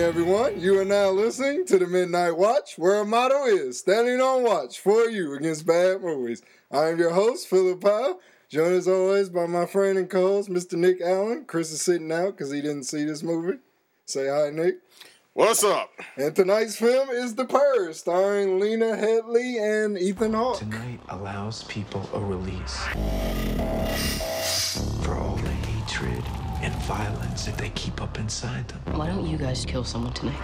Good 0.00 0.08
everyone. 0.08 0.58
You 0.58 0.80
are 0.80 0.84
now 0.86 1.10
listening 1.10 1.66
to 1.66 1.78
the 1.78 1.86
Midnight 1.86 2.34
Watch, 2.38 2.78
where 2.78 2.94
our 2.94 3.04
motto 3.04 3.44
is 3.44 3.80
standing 3.80 4.18
on 4.18 4.42
watch 4.42 4.80
for 4.80 5.10
you 5.10 5.34
against 5.34 5.66
bad 5.66 6.00
movies. 6.00 6.40
I 6.72 6.88
am 6.88 6.98
your 6.98 7.10
host, 7.10 7.48
Philip 7.48 7.82
Powell, 7.82 8.18
joined 8.48 8.76
as 8.76 8.88
always 8.88 9.28
by 9.28 9.44
my 9.44 9.66
friend 9.66 9.98
and 9.98 10.08
co 10.08 10.22
host, 10.22 10.48
Mr. 10.48 10.78
Nick 10.78 11.02
Allen. 11.02 11.44
Chris 11.44 11.70
is 11.70 11.82
sitting 11.82 12.10
out 12.10 12.34
because 12.34 12.50
he 12.50 12.62
didn't 12.62 12.84
see 12.84 13.04
this 13.04 13.22
movie. 13.22 13.58
Say 14.06 14.26
hi, 14.26 14.48
Nick. 14.48 14.76
What's 15.34 15.62
up? 15.62 15.90
And 16.16 16.34
tonight's 16.34 16.76
film 16.76 17.10
is 17.10 17.34
The 17.34 17.44
Purge, 17.44 17.94
starring 17.94 18.58
Lena 18.58 18.96
Headey 18.96 19.84
and 19.84 19.98
Ethan 19.98 20.32
Hawke. 20.32 20.60
Tonight 20.60 21.00
allows 21.10 21.64
people 21.64 22.08
a 22.14 22.20
release 22.20 22.86
violence 26.94 27.44
that 27.44 27.56
they 27.56 27.68
keep 27.70 28.02
up 28.02 28.18
inside 28.18 28.66
them. 28.66 28.80
Why 28.98 29.06
don't 29.06 29.24
you 29.24 29.38
guys 29.38 29.64
kill 29.64 29.84
someone 29.84 30.12
tonight? 30.12 30.34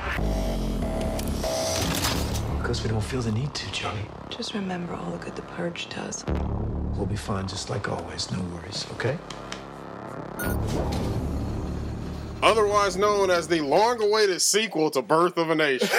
Because 2.59 2.85
we 2.85 2.89
don't 2.89 3.03
feel 3.03 3.21
the 3.21 3.33
need 3.33 3.53
to, 3.53 3.73
Johnny. 3.73 4.03
Just 4.31 4.55
remember 4.55 4.95
all 4.95 5.11
the 5.11 5.19
good 5.19 5.35
the 5.35 5.43
purge 5.43 5.89
does. 5.89 6.25
We'll 6.97 7.07
be 7.07 7.17
fine 7.17 7.49
just 7.49 7.69
like 7.69 7.89
always. 7.89 8.31
No 8.31 8.39
worries, 8.55 8.87
okay? 8.93 9.19
Otherwise 12.45 12.97
known 12.97 13.29
as 13.29 13.49
the 13.49 13.61
long-awaited 13.61 14.41
sequel 14.41 14.89
to 14.91 15.03
Birth 15.03 15.39
of 15.39 15.51
a 15.51 15.55
Nation. 15.57 15.89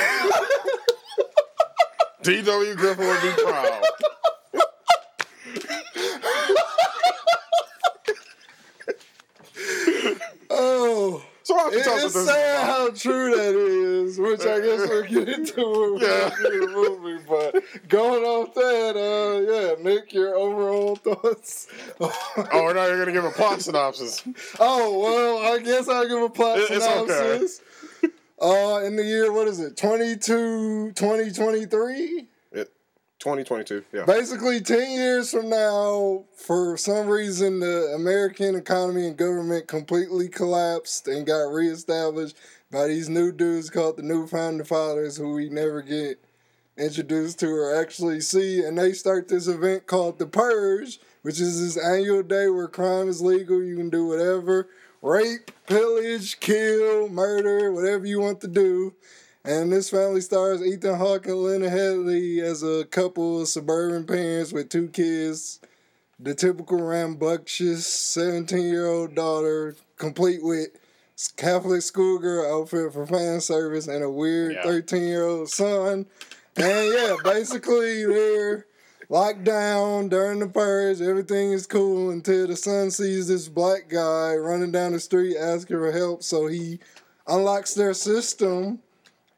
D.W. 2.23 2.73
Griffith 2.75 3.05
would 3.05 3.21
be 3.35 3.43
proud. 3.43 3.83
Oh. 10.49 11.23
So 11.43 11.57
I 11.57 11.63
have 11.63 11.71
to 11.71 11.79
It- 11.79 11.83
tell 11.83 11.93
us 11.95 11.96
it's 12.15 12.25
sad 12.25 12.65
how 12.65 12.89
true 12.91 13.35
that 13.35 13.55
is, 13.55 14.17
which 14.19 14.41
I 14.41 14.59
guess 14.59 14.89
we'll 14.89 15.03
get 15.03 15.29
into 15.29 15.61
when 15.93 16.01
Yeah. 16.01 16.29
the 16.29 16.71
movie. 16.73 17.23
But 17.27 17.63
going 17.89 18.23
off 18.23 18.53
that, 18.55 18.95
uh, 18.95 19.51
yeah, 19.51 19.83
Nick, 19.83 20.13
your 20.13 20.35
overall 20.35 20.95
thoughts? 20.95 21.67
Oh, 21.99 22.11
we're 22.53 22.73
not 22.73 22.87
even 22.87 22.99
gonna 22.99 23.11
give 23.11 23.25
a 23.25 23.31
plot 23.31 23.61
synopsis. 23.61 24.23
Oh, 24.59 24.99
well, 24.99 25.53
I 25.53 25.59
guess 25.59 25.87
I'll 25.87 26.07
give 26.07 26.21
a 26.21 26.29
plot 26.29 26.59
It- 26.59 26.71
it's 26.71 26.85
okay. 26.85 27.13
synopsis. 27.13 27.61
Uh, 28.39 28.81
in 28.85 28.95
the 28.95 29.03
year, 29.03 29.31
what 29.33 29.47
is 29.47 29.59
it, 29.59 29.75
22, 29.77 30.91
2023? 30.93 32.27
It, 33.17 33.23
2022. 33.23 33.83
Yeah. 33.93 34.05
Basically, 34.05 34.61
10 34.61 34.91
years 34.91 35.31
from 35.31 35.49
now, 35.49 36.25
for 36.35 36.77
some 36.77 37.07
reason, 37.07 37.59
the 37.59 37.93
American 37.95 38.55
economy 38.55 39.07
and 39.07 39.17
government 39.17 39.67
completely 39.67 40.27
collapsed 40.27 41.07
and 41.07 41.25
got 41.25 41.51
reestablished 41.51 42.37
by 42.71 42.87
these 42.87 43.09
new 43.09 43.31
dudes 43.31 43.69
called 43.69 43.97
the 43.97 44.03
New 44.03 44.27
Founding 44.27 44.65
Fathers, 44.65 45.17
who 45.17 45.33
we 45.33 45.49
never 45.49 45.81
get 45.81 46.19
introduced 46.77 47.39
to 47.39 47.47
or 47.47 47.75
actually 47.75 48.21
see. 48.21 48.63
And 48.63 48.77
they 48.77 48.93
start 48.93 49.27
this 49.27 49.47
event 49.47 49.87
called 49.87 50.19
The 50.19 50.27
Purge, 50.27 50.99
which 51.23 51.39
is 51.39 51.59
this 51.61 51.83
annual 51.83 52.23
day 52.23 52.49
where 52.49 52.67
crime 52.67 53.09
is 53.09 53.21
legal. 53.21 53.63
You 53.63 53.77
can 53.77 53.89
do 53.89 54.05
whatever 54.05 54.69
rape, 55.01 55.51
pillage, 55.67 56.39
kill, 56.39 57.09
murder, 57.09 57.71
whatever 57.71 58.05
you 58.05 58.19
want 58.19 58.41
to 58.41 58.47
do. 58.47 58.93
And 59.47 59.71
this 59.71 59.89
family 59.89 60.19
stars 60.19 60.61
Ethan 60.61 60.95
Hawke 60.95 61.25
and 61.27 61.41
Lena 61.41 61.69
Headey 61.69 62.41
as 62.41 62.63
a 62.63 62.83
couple 62.83 63.41
of 63.41 63.47
suburban 63.47 64.05
parents 64.05 64.51
with 64.51 64.67
two 64.67 64.89
kids. 64.89 65.61
The 66.19 66.35
typical 66.35 66.81
rambunctious 66.81 67.85
17 67.87 68.65
year 68.65 68.87
old 68.87 69.15
daughter, 69.15 69.77
complete 69.95 70.43
with 70.43 70.71
Catholic 71.37 71.81
schoolgirl 71.81 72.59
outfit 72.59 72.91
for 72.91 73.07
fan 73.07 73.39
service, 73.39 73.87
and 73.87 74.03
a 74.03 74.09
weird 74.09 74.55
Yeah. 74.55 74.63
13 74.63 75.03
year 75.03 75.23
old 75.23 75.49
son. 75.49 76.07
And 76.57 76.93
yeah, 76.93 77.15
basically 77.23 78.03
they're 78.05 78.65
locked 79.07 79.45
down 79.45 80.09
during 80.09 80.39
the 80.39 80.47
purge. 80.47 80.99
Everything 80.99 81.53
is 81.53 81.65
cool 81.67 82.09
until 82.09 82.47
the 82.47 82.57
son 82.57 82.91
sees 82.91 83.29
this 83.29 83.47
black 83.47 83.87
guy 83.87 84.35
running 84.35 84.73
down 84.73 84.91
the 84.91 84.99
street 84.99 85.37
asking 85.37 85.77
for 85.77 85.93
help. 85.93 86.21
So 86.21 86.47
he 86.47 86.79
unlocks 87.25 87.75
their 87.75 87.93
system 87.93 88.79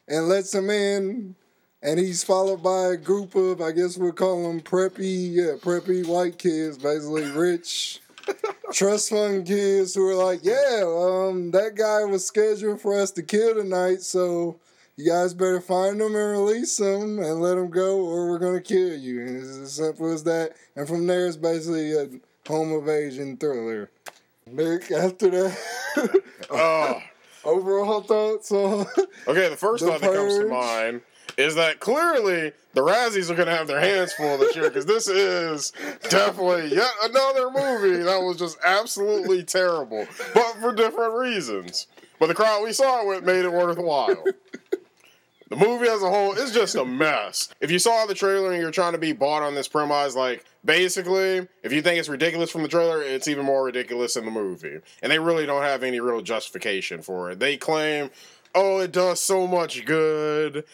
and 0.10 0.28
lets 0.28 0.54
him 0.54 0.70
in. 0.70 1.36
And 1.82 1.98
he's 1.98 2.26
followed 2.26 2.62
by 2.62 2.88
a 2.88 2.98
group 2.98 3.36
of, 3.36 3.62
I 3.62 3.72
guess 3.72 3.96
we'll 3.96 4.12
call 4.12 4.44
them 4.44 4.60
preppy, 4.60 5.32
yeah, 5.32 5.54
preppy 5.62 6.06
white 6.06 6.38
kids, 6.38 6.78
basically 6.78 7.32
rich, 7.32 8.02
trust 8.74 9.12
fund 9.12 9.48
kids 9.48 9.96
who 9.96 10.06
are 10.10 10.16
like, 10.16 10.42
yeah, 10.44 10.84
um, 10.84 11.52
that 11.52 11.76
guy 11.76 12.04
was 12.04 12.26
scheduled 12.28 12.82
for 12.82 13.00
us 13.00 13.12
to 13.12 13.24
kill 13.24 13.54
tonight, 13.54 14.02
so 14.02 14.60
you 14.98 15.10
guys 15.10 15.34
better 15.34 15.62
find 15.62 16.02
him 16.02 16.16
and 16.16 16.32
release 16.32 16.78
him 16.78 17.20
and 17.20 17.42
let 17.42 17.58
him 17.58 17.70
go, 17.70 18.02
or 18.02 18.28
we're 18.28 18.40
gonna 18.40 18.60
kill 18.60 18.98
you. 18.98 19.22
And 19.22 19.38
it's 19.38 19.58
as 19.58 19.72
simple 19.72 20.12
as 20.12 20.26
that. 20.26 20.58
And 20.76 20.86
from 20.86 21.08
there, 21.08 21.28
it's 21.28 21.38
basically 21.38 21.94
a 21.94 22.10
home 22.46 22.74
invasion 22.74 23.38
thriller. 23.38 23.90
Nick, 24.46 24.92
after 24.92 25.30
that, 25.30 26.22
Oh. 26.50 27.02
Overall 27.50 28.02
thoughts 28.02 28.52
on 28.52 28.86
Okay, 29.28 29.50
the 29.50 29.58
first 29.58 29.84
The 29.86 29.92
thought 29.92 30.02
that 30.02 30.14
comes 30.14 30.38
to 30.38 30.48
mind 30.48 31.02
is 31.38 31.56
that 31.56 31.80
clearly 31.80 32.52
the 32.74 32.82
Razzies 32.82 33.30
are 33.30 33.36
going 33.36 33.48
to 33.48 33.56
have 33.56 33.68
their 33.68 33.80
hands 33.80 34.14
full 34.14 34.38
this 34.38 34.56
year 34.56 34.66
because 34.66 34.86
this 34.86 35.08
is 35.08 35.72
definitely 36.10 36.76
yet 36.76 36.92
another 37.04 37.50
movie 37.50 38.04
that 38.04 38.22
was 38.22 38.38
just 38.38 38.58
absolutely 38.64 39.44
terrible, 39.44 40.06
but 40.34 40.54
for 40.60 40.74
different 40.74 41.16
reasons. 41.16 41.88
But 42.20 42.28
the 42.28 42.36
crowd 42.36 42.64
we 42.64 42.74
saw 42.74 43.02
it 43.02 43.08
with 43.08 43.24
made 43.24 43.46
it 43.46 43.52
worthwhile. 43.52 44.24
The 45.50 45.56
movie 45.56 45.88
as 45.88 46.04
a 46.04 46.10
whole 46.10 46.34
is 46.34 46.52
just 46.52 46.76
a 46.76 46.86
mess. 46.86 47.50
If 47.60 47.72
you 47.72 47.80
saw 47.80 48.06
the 48.06 48.14
trailer 48.14 48.52
and 48.52 48.62
you're 48.62 48.70
trying 48.70 48.92
to 48.92 49.00
be 49.00 49.14
bought 49.14 49.42
on 49.42 49.56
this 49.56 49.68
premise, 49.68 50.16
like 50.16 50.46
basically, 50.64 51.48
if 51.64 51.74
you 51.74 51.82
think 51.82 52.00
it's 52.00 52.08
ridiculous 52.08 52.52
from 52.52 52.62
the 52.62 52.68
trailer, 52.68 53.02
it's 53.02 53.28
even 53.28 53.46
more 53.46 53.64
ridiculous 53.64 54.16
in 54.16 54.26
the 54.26 54.32
movie. 54.32 54.80
And 55.02 55.12
they 55.12 55.18
really 55.18 55.48
don't 55.48 55.64
have 55.64 55.82
any 55.82 56.00
real 56.00 56.22
justification 56.22 57.02
for 57.02 57.32
it. 57.32 57.40
They 57.40 57.58
claim, 57.58 58.12
oh, 58.54 58.80
it 58.80 58.92
does 58.92 59.20
so 59.20 59.48
much 59.48 59.86
good. 59.86 60.66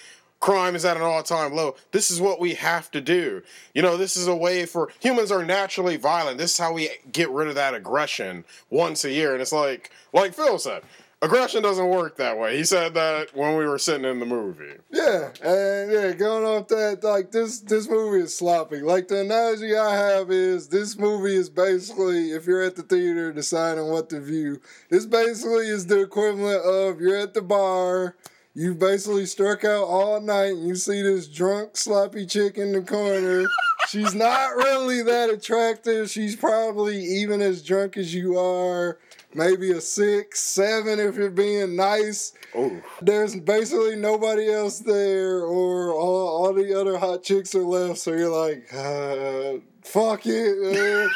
Crime 0.41 0.75
is 0.75 0.83
at 0.83 0.97
an 0.97 1.03
all 1.03 1.23
time 1.23 1.53
low. 1.53 1.77
This 1.91 2.11
is 2.11 2.19
what 2.19 2.41
we 2.41 2.55
have 2.55 2.91
to 2.91 2.99
do. 2.99 3.43
You 3.73 3.81
know, 3.81 3.95
this 3.95 4.17
is 4.17 4.27
a 4.27 4.35
way 4.35 4.65
for 4.65 4.89
humans 4.99 5.31
are 5.31 5.45
naturally 5.45 5.95
violent. 5.95 6.37
This 6.37 6.51
is 6.51 6.57
how 6.57 6.73
we 6.73 6.89
get 7.13 7.29
rid 7.29 7.47
of 7.47 7.55
that 7.55 7.73
aggression 7.73 8.43
once 8.69 9.05
a 9.05 9.11
year. 9.11 9.31
And 9.31 9.41
it's 9.41 9.53
like, 9.53 9.89
like 10.11 10.33
Phil 10.33 10.59
said, 10.59 10.83
aggression 11.25 11.63
doesn't 11.63 11.89
work 11.89 12.17
that 12.17 12.37
way. 12.37 12.57
He 12.57 12.63
said 12.63 12.93
that 12.93 13.35
when 13.35 13.57
we 13.57 13.65
were 13.65 13.77
sitting 13.77 14.05
in 14.05 14.19
the 14.19 14.25
movie. 14.25 14.75
Yeah, 14.91 15.29
and 15.43 15.91
yeah, 15.91 16.13
going 16.13 16.45
off 16.45 16.67
that, 16.69 17.03
like 17.03 17.31
this, 17.31 17.59
this 17.59 17.89
movie 17.89 18.23
is 18.23 18.35
sloppy. 18.35 18.81
Like 18.81 19.07
the 19.07 19.21
analogy 19.21 19.75
I 19.75 19.95
have 19.95 20.31
is 20.31 20.67
this 20.67 20.97
movie 20.97 21.35
is 21.35 21.49
basically 21.49 22.31
if 22.31 22.45
you're 22.45 22.63
at 22.63 22.75
the 22.75 22.83
theater 22.83 23.31
deciding 23.33 23.87
what 23.87 24.09
to 24.09 24.21
view, 24.21 24.61
this 24.89 25.05
basically 25.05 25.67
is 25.67 25.87
the 25.87 26.01
equivalent 26.01 26.63
of 26.65 27.01
you're 27.01 27.17
at 27.17 27.33
the 27.33 27.41
bar, 27.41 28.15
you 28.53 28.73
basically 28.73 29.25
struck 29.25 29.65
out 29.65 29.83
all 29.83 30.21
night, 30.21 30.53
and 30.53 30.67
you 30.67 30.75
see 30.75 31.01
this 31.01 31.27
drunk 31.27 31.75
sloppy 31.75 32.25
chick 32.25 32.57
in 32.57 32.71
the 32.71 32.81
corner. 32.81 33.45
She's 33.89 34.15
not 34.15 34.55
really 34.55 35.03
that 35.03 35.29
attractive. 35.29 36.09
She's 36.09 36.35
probably 36.35 36.97
even 36.97 37.41
as 37.41 37.61
drunk 37.61 37.97
as 37.97 38.15
you 38.15 38.39
are. 38.39 38.97
Maybe 39.35 39.71
a 39.71 39.81
six, 39.81 40.39
seven 40.39 40.99
if 40.99 41.15
you're 41.15 41.29
being 41.29 41.75
nice 41.75 42.33
Oh, 42.57 42.81
there's 43.01 43.35
basically 43.35 43.97
nobody 43.97 44.49
else 44.49 44.79
there, 44.79 45.41
or 45.41 45.91
all, 45.91 46.45
all 46.45 46.53
the 46.53 46.79
other 46.79 46.97
hot 46.97 47.21
chicks 47.21 47.53
are 47.53 47.63
left. 47.63 47.99
So 47.99 48.13
you're 48.13 48.29
like, 48.29 48.73
uh, 48.73 49.59
fuck 49.83 50.21
it, 50.25 50.77
uh, 50.77 51.09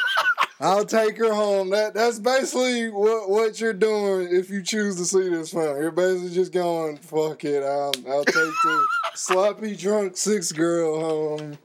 I'll 0.60 0.84
take 0.84 1.16
her 1.16 1.32
home. 1.32 1.70
That 1.70 1.94
that's 1.94 2.18
basically 2.18 2.90
what 2.90 3.30
what 3.30 3.58
you're 3.58 3.72
doing 3.72 4.28
if 4.30 4.50
you 4.50 4.62
choose 4.62 4.96
to 4.96 5.06
see 5.06 5.30
this 5.30 5.52
film. 5.52 5.80
You're 5.80 5.90
basically 5.90 6.34
just 6.34 6.52
going, 6.52 6.98
fuck 6.98 7.42
it, 7.44 7.62
I'll 7.62 7.94
I'll 8.06 8.24
take 8.24 8.34
the 8.34 8.86
sloppy 9.14 9.74
drunk 9.74 10.18
six 10.18 10.52
girl 10.52 11.00
home. 11.00 11.58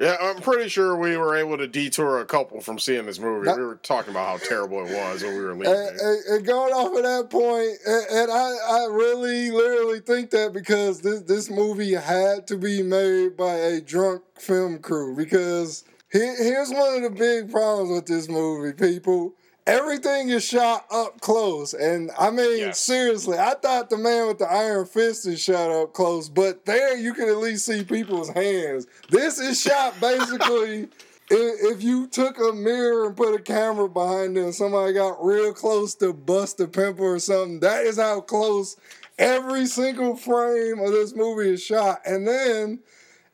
Yeah, 0.00 0.16
I'm 0.18 0.36
pretty 0.40 0.70
sure 0.70 0.96
we 0.96 1.18
were 1.18 1.36
able 1.36 1.58
to 1.58 1.66
detour 1.66 2.20
a 2.20 2.24
couple 2.24 2.62
from 2.62 2.78
seeing 2.78 3.04
this 3.04 3.18
movie. 3.18 3.44
That- 3.44 3.58
we 3.58 3.64
were 3.64 3.76
talking 3.76 4.12
about 4.12 4.40
how 4.40 4.46
terrible 4.46 4.86
it 4.86 4.94
was 4.94 5.22
when 5.22 5.34
we 5.36 5.42
were 5.42 5.54
leaving. 5.54 5.66
And, 5.74 6.00
and, 6.00 6.46
going 6.46 6.72
off 6.72 6.96
of 6.96 7.02
that 7.02 7.28
point, 7.28 7.78
and, 7.86 8.06
and 8.10 8.32
I, 8.32 8.56
I 8.70 8.86
really 8.90 9.50
literally 9.50 10.00
think 10.00 10.30
that 10.30 10.54
because 10.54 11.02
this 11.02 11.20
this 11.22 11.50
movie 11.50 11.92
had 11.92 12.46
to 12.46 12.56
be 12.56 12.82
made 12.82 13.36
by 13.36 13.52
a 13.52 13.80
drunk 13.82 14.22
film 14.38 14.78
crew. 14.78 15.14
Because 15.14 15.84
here, 16.10 16.34
here's 16.42 16.70
one 16.70 16.96
of 16.96 17.02
the 17.02 17.10
big 17.10 17.50
problems 17.50 17.90
with 17.90 18.06
this 18.06 18.26
movie, 18.26 18.72
people. 18.72 19.34
Everything 19.66 20.30
is 20.30 20.44
shot 20.44 20.86
up 20.90 21.20
close, 21.20 21.74
and 21.74 22.10
I 22.18 22.30
mean 22.30 22.72
seriously. 22.72 23.38
I 23.38 23.54
thought 23.54 23.90
the 23.90 23.98
man 23.98 24.26
with 24.26 24.38
the 24.38 24.50
iron 24.50 24.86
fist 24.86 25.26
is 25.26 25.40
shot 25.40 25.70
up 25.70 25.92
close, 25.92 26.28
but 26.28 26.64
there 26.64 26.96
you 26.96 27.12
can 27.12 27.28
at 27.28 27.36
least 27.36 27.66
see 27.66 27.84
people's 27.84 28.30
hands. 28.30 28.86
This 29.10 29.38
is 29.38 29.60
shot 29.60 30.00
basically 30.00 30.82
if, 31.30 31.76
if 31.76 31.82
you 31.82 32.06
took 32.08 32.38
a 32.38 32.52
mirror 32.52 33.06
and 33.06 33.16
put 33.16 33.34
a 33.34 33.42
camera 33.42 33.88
behind 33.88 34.36
it 34.36 34.42
and 34.42 34.54
somebody 34.54 34.92
got 34.92 35.24
real 35.24 35.52
close 35.52 35.94
to 35.96 36.12
bust 36.12 36.60
a 36.60 36.66
pimple 36.66 37.04
or 37.04 37.18
something, 37.18 37.60
that 37.60 37.84
is 37.84 37.98
how 37.98 38.20
close 38.20 38.76
every 39.18 39.66
single 39.66 40.16
frame 40.16 40.80
of 40.80 40.90
this 40.90 41.14
movie 41.14 41.50
is 41.50 41.62
shot, 41.62 42.00
and 42.04 42.26
then 42.26 42.80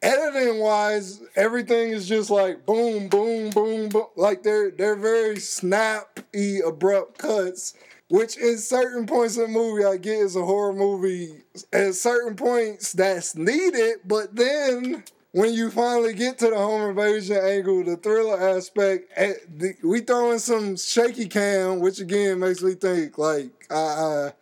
editing 0.06 0.60
wise, 0.60 1.20
everything 1.36 1.90
is 1.90 2.08
just 2.08 2.30
like 2.30 2.64
boom, 2.66 3.08
boom, 3.08 3.50
boom, 3.50 3.88
boom. 3.88 4.06
Like 4.16 4.42
they're 4.42 4.70
they're 4.70 4.96
very 4.96 5.38
snappy, 5.40 6.60
abrupt 6.60 7.18
cuts. 7.18 7.74
Which 8.08 8.36
in 8.36 8.58
certain 8.58 9.04
points 9.06 9.36
of 9.36 9.48
the 9.48 9.52
movie 9.52 9.84
I 9.84 9.96
get 9.96 10.18
is 10.20 10.36
a 10.36 10.44
horror 10.44 10.72
movie. 10.72 11.42
At 11.72 11.96
certain 11.96 12.36
points 12.36 12.92
that's 12.92 13.34
needed, 13.34 13.96
but 14.04 14.36
then 14.36 15.02
when 15.32 15.52
you 15.54 15.70
finally 15.70 16.14
get 16.14 16.38
to 16.38 16.50
the 16.50 16.56
home 16.56 16.90
invasion 16.90 17.36
angle, 17.36 17.82
the 17.84 17.96
thriller 17.96 18.40
aspect, 18.56 19.10
eh, 19.16 19.34
the- 19.56 19.74
we 19.82 20.00
throw 20.00 20.30
in 20.30 20.38
some 20.38 20.76
shaky 20.76 21.26
cam, 21.26 21.80
which 21.80 21.98
again 22.00 22.38
makes 22.38 22.62
me 22.62 22.74
think 22.74 23.18
like 23.18 23.50
I 23.70 24.32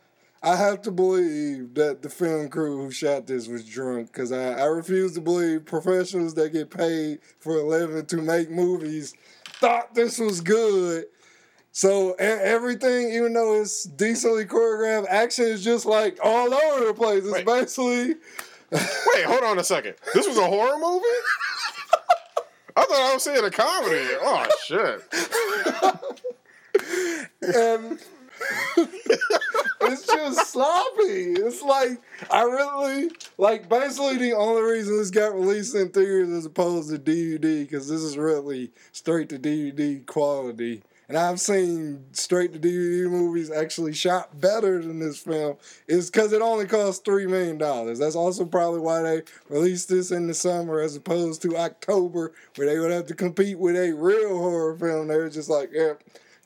I, 0.45 0.57
have 0.57 0.83
to 0.83 0.91
believe 0.91 1.75
that 1.75 2.03
the 2.03 2.09
film 2.09 2.49
crew 2.49 2.83
who 2.83 2.91
shot 2.91 3.27
this 3.27 3.49
was 3.49 3.65
drunk 3.65 4.13
because 4.13 4.33
I, 4.33 4.61
I 4.61 4.65
refuse 4.65 5.15
to 5.15 5.21
believe 5.21 5.65
professionals 5.65 6.35
that 6.35 6.53
get 6.53 6.71
paid 6.71 7.21
for 7.41 7.57
a 7.57 7.63
living 7.63 8.07
to 8.07 8.17
make 8.19 8.51
movies 8.51 9.15
thought 9.45 9.95
this 9.95 10.19
was 10.19 10.41
good. 10.41 11.07
So 11.73 12.13
everything, 12.15 13.13
even 13.13 13.33
though 13.33 13.61
it's 13.61 13.85
decently 13.85 14.45
choreographed, 14.45 15.09
action 15.09 15.47
is 15.47 15.65
just 15.65 15.87
like 15.87 16.19
all 16.23 16.55
over 16.55 16.87
the 16.87 16.95
place. 16.95 17.25
It's 17.25 17.33
Wait. 17.33 17.47
basically 17.47 18.15
Wait, 19.15 19.25
hold 19.25 19.45
on 19.45 19.59
a 19.59 19.65
second. 19.65 19.95
This 20.15 20.27
was 20.27 20.37
a 20.37 20.47
horror 20.47 20.79
movie? 20.79 21.05
I 22.77 22.85
thought 22.85 22.93
I 22.93 23.15
was 23.15 23.23
seeing 23.23 23.45
a 23.45 23.51
comedy. 23.51 24.05
Oh 24.21 24.47
shit. 24.65 25.01
and 27.55 28.01
it's 30.39 30.51
sloppy. 30.51 31.33
It's 31.33 31.63
like 31.63 32.01
I 32.31 32.43
really 32.43 33.11
like 33.39 33.69
basically 33.69 34.19
the 34.19 34.33
only 34.33 34.63
reason 34.63 34.97
this 34.97 35.11
got 35.11 35.35
released 35.35 35.75
in 35.75 35.91
theaters 35.91 36.31
as 36.31 36.47
opposed 36.47 36.91
to 36.91 36.99
DVD 36.99 37.63
because 37.63 37.89
this 37.89 38.01
is 38.03 38.17
really 38.17 38.71
straight 38.93 39.29
to 39.31 39.39
DVD 39.39 40.05
quality. 40.07 40.83
And 41.09 41.19
I've 41.19 41.39
seen 41.41 42.07
straight 42.13 42.55
to 42.55 42.59
DVD 42.59 43.11
movies 43.11 43.51
actually 43.51 43.93
shot 43.93 44.41
better 44.41 44.81
than 44.81 45.01
this 45.01 45.19
film. 45.19 45.57
Is 45.87 46.11
because 46.11 46.33
it 46.33 46.41
only 46.41 46.67
cost 46.67 47.05
three 47.05 47.27
million 47.27 47.59
dollars. 47.59 47.99
That's 47.99 48.17
also 48.17 48.45
probably 48.47 48.81
why 48.81 49.03
they 49.03 49.23
released 49.51 49.89
this 49.91 50.11
in 50.11 50.27
the 50.27 50.35
summer 50.35 50.81
as 50.81 50.97
opposed 50.97 51.43
to 51.43 51.57
October, 51.59 52.33
where 52.57 52.67
they 52.67 52.79
would 52.79 52.91
have 52.91 53.07
to 53.09 53.15
compete 53.15 53.59
with 53.59 53.77
a 53.77 53.93
real 53.93 54.39
horror 54.39 54.77
film. 54.77 55.09
They 55.09 55.17
were 55.17 55.29
just 55.29 55.51
like, 55.51 55.71
yeah, 55.73 55.95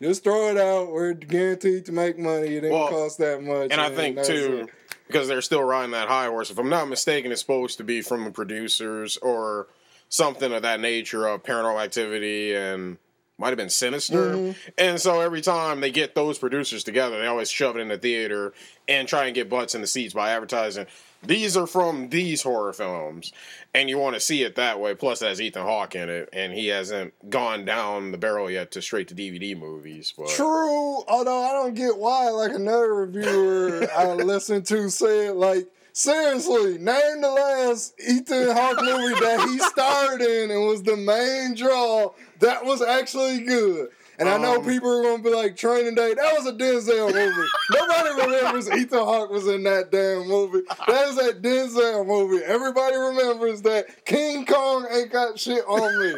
just 0.00 0.24
throw 0.24 0.48
it 0.50 0.56
out. 0.56 0.90
We're 0.92 1.12
guaranteed 1.14 1.86
to 1.86 1.92
make 1.92 2.18
money. 2.18 2.48
It 2.56 2.60
didn't 2.60 2.72
Well, 2.72 2.88
cost 2.88 3.18
that 3.18 3.42
much. 3.42 3.70
And 3.70 3.80
I 3.80 3.90
think 3.90 4.22
too, 4.22 4.66
it. 4.68 4.74
because 5.06 5.28
they're 5.28 5.42
still 5.42 5.62
riding 5.62 5.90
that 5.92 6.08
high 6.08 6.26
horse. 6.26 6.50
If 6.50 6.58
I'm 6.58 6.68
not 6.68 6.88
mistaken, 6.88 7.32
it's 7.32 7.40
supposed 7.40 7.78
to 7.78 7.84
be 7.84 8.02
from 8.02 8.24
the 8.24 8.30
producers 8.30 9.16
or 9.18 9.68
something 10.08 10.52
of 10.52 10.62
that 10.62 10.80
nature 10.80 11.26
of 11.26 11.42
Paranormal 11.42 11.82
Activity 11.82 12.54
and 12.54 12.98
might 13.38 13.48
have 13.48 13.56
been 13.56 13.70
Sinister. 13.70 14.34
Mm-hmm. 14.34 14.70
And 14.76 15.00
so 15.00 15.20
every 15.20 15.40
time 15.40 15.80
they 15.80 15.90
get 15.90 16.14
those 16.14 16.38
producers 16.38 16.84
together, 16.84 17.18
they 17.18 17.26
always 17.26 17.50
shove 17.50 17.76
it 17.76 17.80
in 17.80 17.88
the 17.88 17.98
theater 17.98 18.52
and 18.88 19.06
try 19.06 19.26
and 19.26 19.34
get 19.34 19.48
butts 19.48 19.74
in 19.74 19.80
the 19.80 19.86
seats 19.86 20.12
by 20.12 20.30
advertising. 20.30 20.86
These 21.22 21.56
are 21.56 21.66
from 21.66 22.10
these 22.10 22.42
horror 22.42 22.72
films, 22.72 23.32
and 23.74 23.88
you 23.88 23.98
want 23.98 24.14
to 24.14 24.20
see 24.20 24.44
it 24.44 24.54
that 24.54 24.78
way. 24.78 24.94
Plus, 24.94 25.20
it 25.20 25.26
has 25.26 25.40
Ethan 25.40 25.64
Hawke 25.64 25.96
in 25.96 26.08
it, 26.08 26.28
and 26.32 26.52
he 26.52 26.68
hasn't 26.68 27.12
gone 27.28 27.64
down 27.64 28.12
the 28.12 28.18
barrel 28.18 28.48
yet 28.48 28.70
to 28.72 28.82
straight 28.82 29.08
to 29.08 29.16
DVD 29.16 29.58
movies. 29.58 30.14
But 30.16 30.28
True, 30.28 31.02
although 31.08 31.42
I 31.42 31.52
don't 31.52 31.74
get 31.74 31.96
why. 31.96 32.28
Like 32.30 32.52
another 32.52 32.94
reviewer 32.94 33.88
I 33.96 34.12
listened 34.14 34.66
to 34.66 34.88
said, 34.90 35.34
like, 35.34 35.66
seriously, 35.98 36.78
name 36.78 37.20
the 37.20 37.30
last 37.30 37.94
Ethan 38.00 38.50
Hawke 38.54 38.80
movie 38.82 39.18
that 39.20 39.48
he 39.48 39.58
starred 39.58 40.22
in 40.22 40.50
and 40.50 40.66
was 40.66 40.82
the 40.84 40.96
main 40.96 41.54
draw 41.54 42.12
that 42.40 42.64
was 42.64 42.80
actually 42.80 43.40
good. 43.40 43.88
And 44.20 44.28
I 44.28 44.36
know 44.36 44.56
Um, 44.56 44.64
people 44.64 44.90
are 44.98 45.02
gonna 45.02 45.22
be 45.22 45.30
like, 45.30 45.56
Training 45.56 45.94
Day, 45.94 46.14
that 46.14 46.34
was 46.36 46.46
a 46.46 46.52
Denzel 46.52 47.12
movie. 47.12 47.48
Nobody 47.72 48.22
remembers 48.22 48.68
Ethan 48.70 48.98
Hawke 48.98 49.30
was 49.30 49.46
in 49.46 49.62
that 49.64 49.92
damn 49.92 50.26
movie. 50.26 50.62
That 50.88 51.08
is 51.08 51.16
that 51.16 51.40
Denzel 51.42 52.04
movie. 52.06 52.44
Everybody 52.44 52.96
remembers 52.96 53.62
that 53.62 54.04
King 54.04 54.44
Kong 54.44 54.86
ain't 54.90 55.12
got 55.12 55.38
shit 55.38 55.64
on 55.68 56.00
me. 56.02 56.14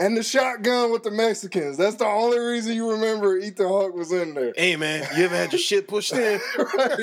And 0.00 0.16
the 0.16 0.22
shotgun 0.22 0.90
with 0.90 1.02
the 1.02 1.10
Mexicans. 1.10 1.76
That's 1.76 1.96
the 1.96 2.06
only 2.06 2.38
reason 2.38 2.74
you 2.74 2.90
remember 2.90 3.36
Ethan 3.36 3.68
Hawke 3.68 3.94
was 3.94 4.10
in 4.12 4.32
there. 4.32 4.54
hey, 4.56 4.74
man, 4.74 5.06
you 5.14 5.24
ever 5.24 5.36
had 5.36 5.52
your 5.52 5.60
shit 5.60 5.86
pushed 5.86 6.14
in? 6.14 6.40
Right? 6.58 6.96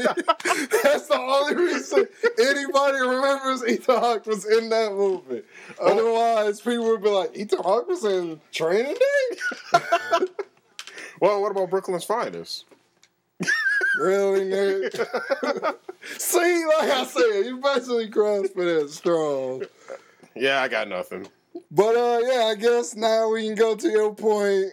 That's 0.83 1.07
the 1.07 1.17
only 1.19 1.55
reason 1.55 2.07
anybody 2.39 2.97
remembers 2.99 3.63
Ethan 3.67 3.99
Hawke 3.99 4.25
was 4.25 4.45
in 4.45 4.69
that 4.69 4.93
movie. 4.93 5.43
Oh. 5.79 5.91
Otherwise, 5.91 6.59
people 6.59 6.85
would 6.87 7.03
be 7.03 7.09
like, 7.09 7.37
Ethan 7.37 7.59
Hawke 7.59 7.87
was 7.87 8.03
in 8.03 8.41
Training 8.51 8.95
Day? 8.95 9.79
Well, 11.19 11.41
what 11.41 11.51
about 11.51 11.69
Brooklyn's 11.69 12.03
Finest? 12.03 12.65
Really, 13.99 14.45
Nick? 14.45 14.93
See, 16.19 16.65
like 16.77 16.89
I 16.91 17.03
said, 17.05 17.45
you 17.47 17.59
basically 17.59 18.07
grasping 18.07 18.69
at 18.69 18.89
strong. 18.89 19.63
Yeah, 20.35 20.61
I 20.61 20.67
got 20.67 20.87
nothing. 20.87 21.27
But 21.71 21.95
uh, 21.95 22.19
yeah, 22.25 22.45
I 22.45 22.55
guess 22.55 22.95
now 22.95 23.29
we 23.29 23.45
can 23.45 23.55
go 23.55 23.75
to 23.75 23.89
your 23.89 24.13
point 24.13 24.67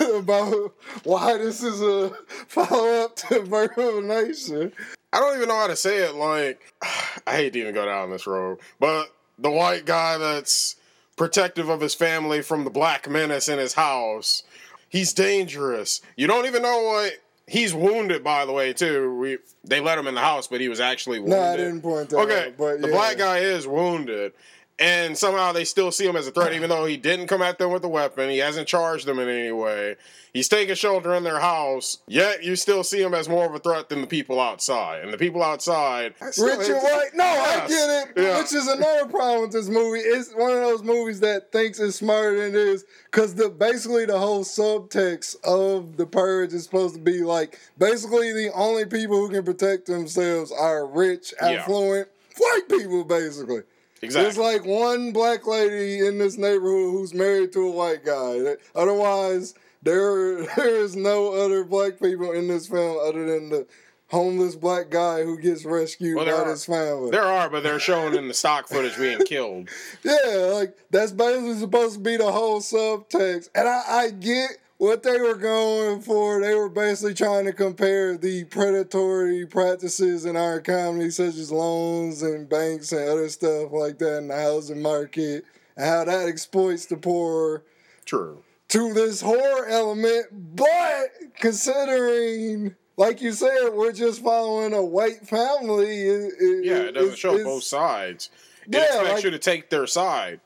about 0.14 0.74
why 1.04 1.36
this 1.38 1.62
is 1.62 1.80
a 1.82 2.10
follow 2.48 3.04
up 3.04 3.16
to 3.16 3.42
Birth 3.42 3.78
of 3.78 3.98
a 3.98 4.02
Nation. 4.02 4.72
I 5.12 5.20
don't 5.20 5.36
even 5.36 5.48
know 5.48 5.56
how 5.58 5.66
to 5.66 5.76
say 5.76 5.98
it. 5.98 6.14
Like, 6.14 6.74
I 7.26 7.32
hate 7.36 7.52
to 7.54 7.60
even 7.60 7.74
go 7.74 7.86
down 7.86 8.10
this 8.10 8.26
road, 8.26 8.58
but 8.78 9.14
the 9.38 9.50
white 9.50 9.86
guy 9.86 10.18
that's 10.18 10.76
protective 11.16 11.68
of 11.68 11.80
his 11.80 11.94
family 11.94 12.42
from 12.42 12.64
the 12.64 12.70
black 12.70 13.08
menace 13.08 13.48
in 13.48 13.58
his 13.58 13.74
house, 13.74 14.42
he's 14.88 15.12
dangerous. 15.12 16.00
You 16.16 16.26
don't 16.26 16.46
even 16.46 16.62
know 16.62 16.82
what. 16.82 17.12
He's 17.48 17.72
wounded, 17.72 18.24
by 18.24 18.44
the 18.44 18.52
way, 18.52 18.72
too. 18.72 19.14
We 19.14 19.38
they 19.62 19.78
let 19.80 19.98
him 19.98 20.08
in 20.08 20.16
the 20.16 20.20
house, 20.20 20.48
but 20.48 20.60
he 20.60 20.68
was 20.68 20.80
actually 20.80 21.20
wounded. 21.20 21.36
No, 21.38 21.44
I 21.44 21.56
didn't 21.56 21.80
point 21.80 22.08
that 22.10 22.16
Okay, 22.18 22.46
out. 22.48 22.56
But 22.56 22.80
the 22.80 22.88
black 22.88 23.18
guy 23.18 23.38
is 23.38 23.68
wounded, 23.68 24.32
and 24.78 25.16
somehow 25.16 25.52
they 25.52 25.64
still 25.64 25.90
see 25.90 26.06
him 26.06 26.16
as 26.16 26.26
a 26.26 26.30
threat, 26.30 26.52
even 26.52 26.68
though 26.68 26.84
he 26.84 26.96
didn't 26.98 27.28
come 27.28 27.40
at 27.40 27.58
them 27.58 27.72
with 27.72 27.82
a 27.84 27.88
weapon. 27.88 28.28
He 28.28 28.38
hasn't 28.38 28.68
charged 28.68 29.06
them 29.06 29.18
in 29.18 29.28
any 29.28 29.52
way. 29.52 29.96
He's 30.34 30.48
taking 30.48 30.74
shelter 30.74 31.14
in 31.14 31.24
their 31.24 31.40
house, 31.40 31.98
yet 32.06 32.44
you 32.44 32.56
still 32.56 32.84
see 32.84 33.00
him 33.00 33.14
as 33.14 33.26
more 33.26 33.46
of 33.46 33.54
a 33.54 33.58
threat 33.58 33.88
than 33.88 34.02
the 34.02 34.06
people 34.06 34.38
outside. 34.38 35.02
And 35.02 35.10
the 35.10 35.16
people 35.16 35.42
outside, 35.42 36.12
Richard 36.20 36.76
White. 36.76 37.10
No, 37.14 37.24
I 37.24 37.64
get 37.66 37.70
it. 37.70 38.22
Yeah. 38.22 38.38
Which 38.38 38.52
is 38.52 38.66
another 38.68 39.06
problem 39.06 39.42
with 39.42 39.52
this 39.52 39.68
movie. 39.70 40.00
It's 40.00 40.34
one 40.34 40.52
of 40.52 40.58
those 40.60 40.82
movies 40.82 41.20
that 41.20 41.52
thinks 41.52 41.80
it's 41.80 41.96
smarter 41.96 42.36
than 42.36 42.48
it 42.50 42.54
is. 42.54 42.84
Because 43.10 43.34
the 43.34 43.48
basically 43.48 44.04
the 44.04 44.18
whole 44.18 44.44
subtext 44.44 45.36
of 45.42 45.96
the 45.96 46.04
purge 46.04 46.52
is 46.52 46.64
supposed 46.64 46.94
to 46.96 47.00
be 47.00 47.22
like 47.22 47.58
basically 47.78 48.34
the 48.34 48.52
only 48.52 48.84
people 48.84 49.16
who 49.16 49.30
can 49.30 49.42
protect 49.42 49.86
themselves 49.86 50.52
are 50.52 50.86
rich, 50.86 51.32
Yeah. 51.40 51.48
affluent, 51.62 52.08
white 52.36 52.68
people, 52.68 53.04
basically. 53.04 53.62
Exactly. 54.02 54.22
There's 54.22 54.38
like 54.38 54.64
one 54.66 55.12
black 55.12 55.46
lady 55.46 56.06
in 56.06 56.18
this 56.18 56.36
neighborhood 56.36 56.92
who's 56.92 57.14
married 57.14 57.52
to 57.54 57.60
a 57.66 57.70
white 57.70 58.04
guy. 58.04 58.56
Otherwise, 58.74 59.54
there 59.82 60.44
there 60.56 60.76
is 60.76 60.96
no 60.96 61.32
other 61.32 61.64
black 61.64 61.98
people 62.00 62.32
in 62.32 62.48
this 62.48 62.66
film 62.68 62.98
other 63.02 63.24
than 63.26 63.48
the 63.50 63.66
homeless 64.08 64.54
black 64.54 64.88
guy 64.88 65.24
who 65.24 65.36
gets 65.38 65.64
rescued 65.64 66.14
Well, 66.16 66.26
by 66.26 66.32
are- 66.32 66.50
his 66.50 66.64
family. 66.66 67.10
There 67.10 67.24
are, 67.24 67.50
but 67.50 67.62
they're 67.62 67.80
shown 67.80 68.14
in 68.14 68.28
the 68.28 68.34
stock 68.34 68.68
footage 68.68 68.96
being 68.96 69.18
killed. 69.26 69.68
Yeah, 70.04 70.50
like 70.52 70.76
that's 70.90 71.12
basically 71.12 71.54
supposed 71.58 71.94
to 71.94 72.00
be 72.00 72.16
the 72.16 72.30
whole 72.30 72.60
subtext. 72.60 73.48
And 73.54 73.66
I, 73.68 73.82
I 73.88 74.10
get 74.10 74.50
what 74.78 75.02
they 75.02 75.18
were 75.20 75.34
going 75.36 76.00
for. 76.02 76.40
They 76.40 76.54
were 76.54 76.68
basically 76.68 77.14
trying 77.14 77.44
to 77.46 77.52
compare 77.52 78.16
the 78.16 78.44
predatory 78.44 79.46
practices 79.46 80.24
in 80.24 80.36
our 80.36 80.56
economy, 80.58 81.10
such 81.10 81.36
as 81.36 81.50
loans 81.52 82.22
and 82.22 82.48
banks 82.48 82.92
and 82.92 83.08
other 83.08 83.28
stuff 83.28 83.72
like 83.72 83.98
that 83.98 84.18
in 84.18 84.28
the 84.28 84.36
housing 84.36 84.82
market, 84.82 85.44
and 85.76 85.86
how 85.86 86.04
that 86.04 86.28
exploits 86.28 86.86
the 86.86 86.96
poor 86.96 87.62
True. 88.04 88.42
to 88.68 88.92
this 88.92 89.20
horror 89.20 89.66
element. 89.66 90.26
But 90.56 91.10
considering, 91.34 92.74
like 92.96 93.20
you 93.22 93.32
said, 93.32 93.70
we're 93.72 93.92
just 93.92 94.22
following 94.22 94.74
a 94.74 94.82
white 94.84 95.26
family. 95.26 96.02
It, 96.02 96.32
it- 96.40 96.64
Yeah, 96.64 96.76
it 96.82 96.92
doesn't 96.92 97.18
show 97.18 97.42
both 97.42 97.64
sides. 97.64 98.30
It 98.66 98.74
Yeah, 98.74 98.82
expects 98.84 99.08
like- 99.14 99.24
you 99.24 99.30
to 99.30 99.38
take 99.38 99.70
their 99.70 99.86
side. 99.86 100.40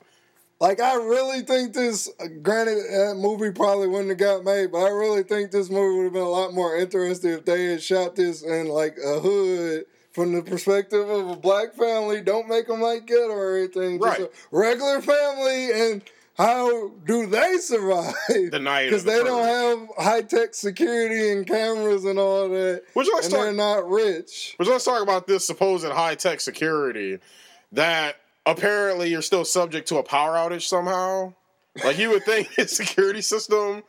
Like 0.61 0.79
I 0.79 0.93
really 0.93 1.41
think 1.41 1.73
this. 1.73 2.07
Granted, 2.43 2.77
that 2.91 3.15
movie 3.17 3.51
probably 3.51 3.87
wouldn't 3.87 4.09
have 4.09 4.19
got 4.19 4.45
made, 4.45 4.71
but 4.71 4.83
I 4.83 4.89
really 4.89 5.23
think 5.23 5.49
this 5.51 5.69
movie 5.71 5.97
would 5.97 6.03
have 6.05 6.13
been 6.13 6.21
a 6.21 6.29
lot 6.29 6.53
more 6.53 6.77
interesting 6.77 7.31
if 7.31 7.45
they 7.45 7.65
had 7.65 7.81
shot 7.81 8.15
this 8.15 8.43
in 8.43 8.67
like 8.67 8.95
a 9.03 9.19
hood 9.19 9.85
from 10.13 10.33
the 10.33 10.43
perspective 10.43 11.09
of 11.09 11.29
a 11.31 11.35
black 11.35 11.73
family. 11.73 12.21
Don't 12.21 12.47
make 12.47 12.67
them 12.67 12.79
like 12.79 13.07
ghetto 13.07 13.29
or 13.31 13.57
anything. 13.57 13.99
Just 13.99 14.19
Right. 14.19 14.31
regular 14.51 15.01
family, 15.01 15.71
and 15.71 16.03
how 16.37 16.89
do 17.07 17.25
they 17.25 17.57
survive? 17.57 18.13
The 18.29 18.59
night 18.59 18.85
because 18.85 19.03
the 19.05 19.11
they 19.13 19.23
don't 19.23 19.43
have 19.43 19.87
high 19.97 20.21
tech 20.21 20.53
security 20.53 21.31
and 21.31 21.47
cameras 21.47 22.05
and 22.05 22.19
all 22.19 22.47
that, 22.49 22.83
Would 22.93 23.07
you 23.07 23.15
like 23.15 23.23
and 23.23 23.33
talk- 23.33 23.41
they're 23.41 23.51
not 23.53 23.89
rich. 23.89 24.53
But 24.59 24.67
let's 24.67 24.85
talk 24.85 25.01
about 25.01 25.25
this 25.25 25.43
supposed 25.47 25.87
high 25.87 26.13
tech 26.13 26.39
security 26.39 27.17
that 27.71 28.17
apparently 28.45 29.09
you're 29.09 29.21
still 29.21 29.45
subject 29.45 29.87
to 29.89 29.97
a 29.97 30.03
power 30.03 30.33
outage 30.35 30.67
somehow. 30.67 31.33
Like 31.83 31.97
you 31.97 32.09
would 32.09 32.23
think 32.25 32.47
his 32.55 32.75
security 32.75 33.21
system 33.21 33.83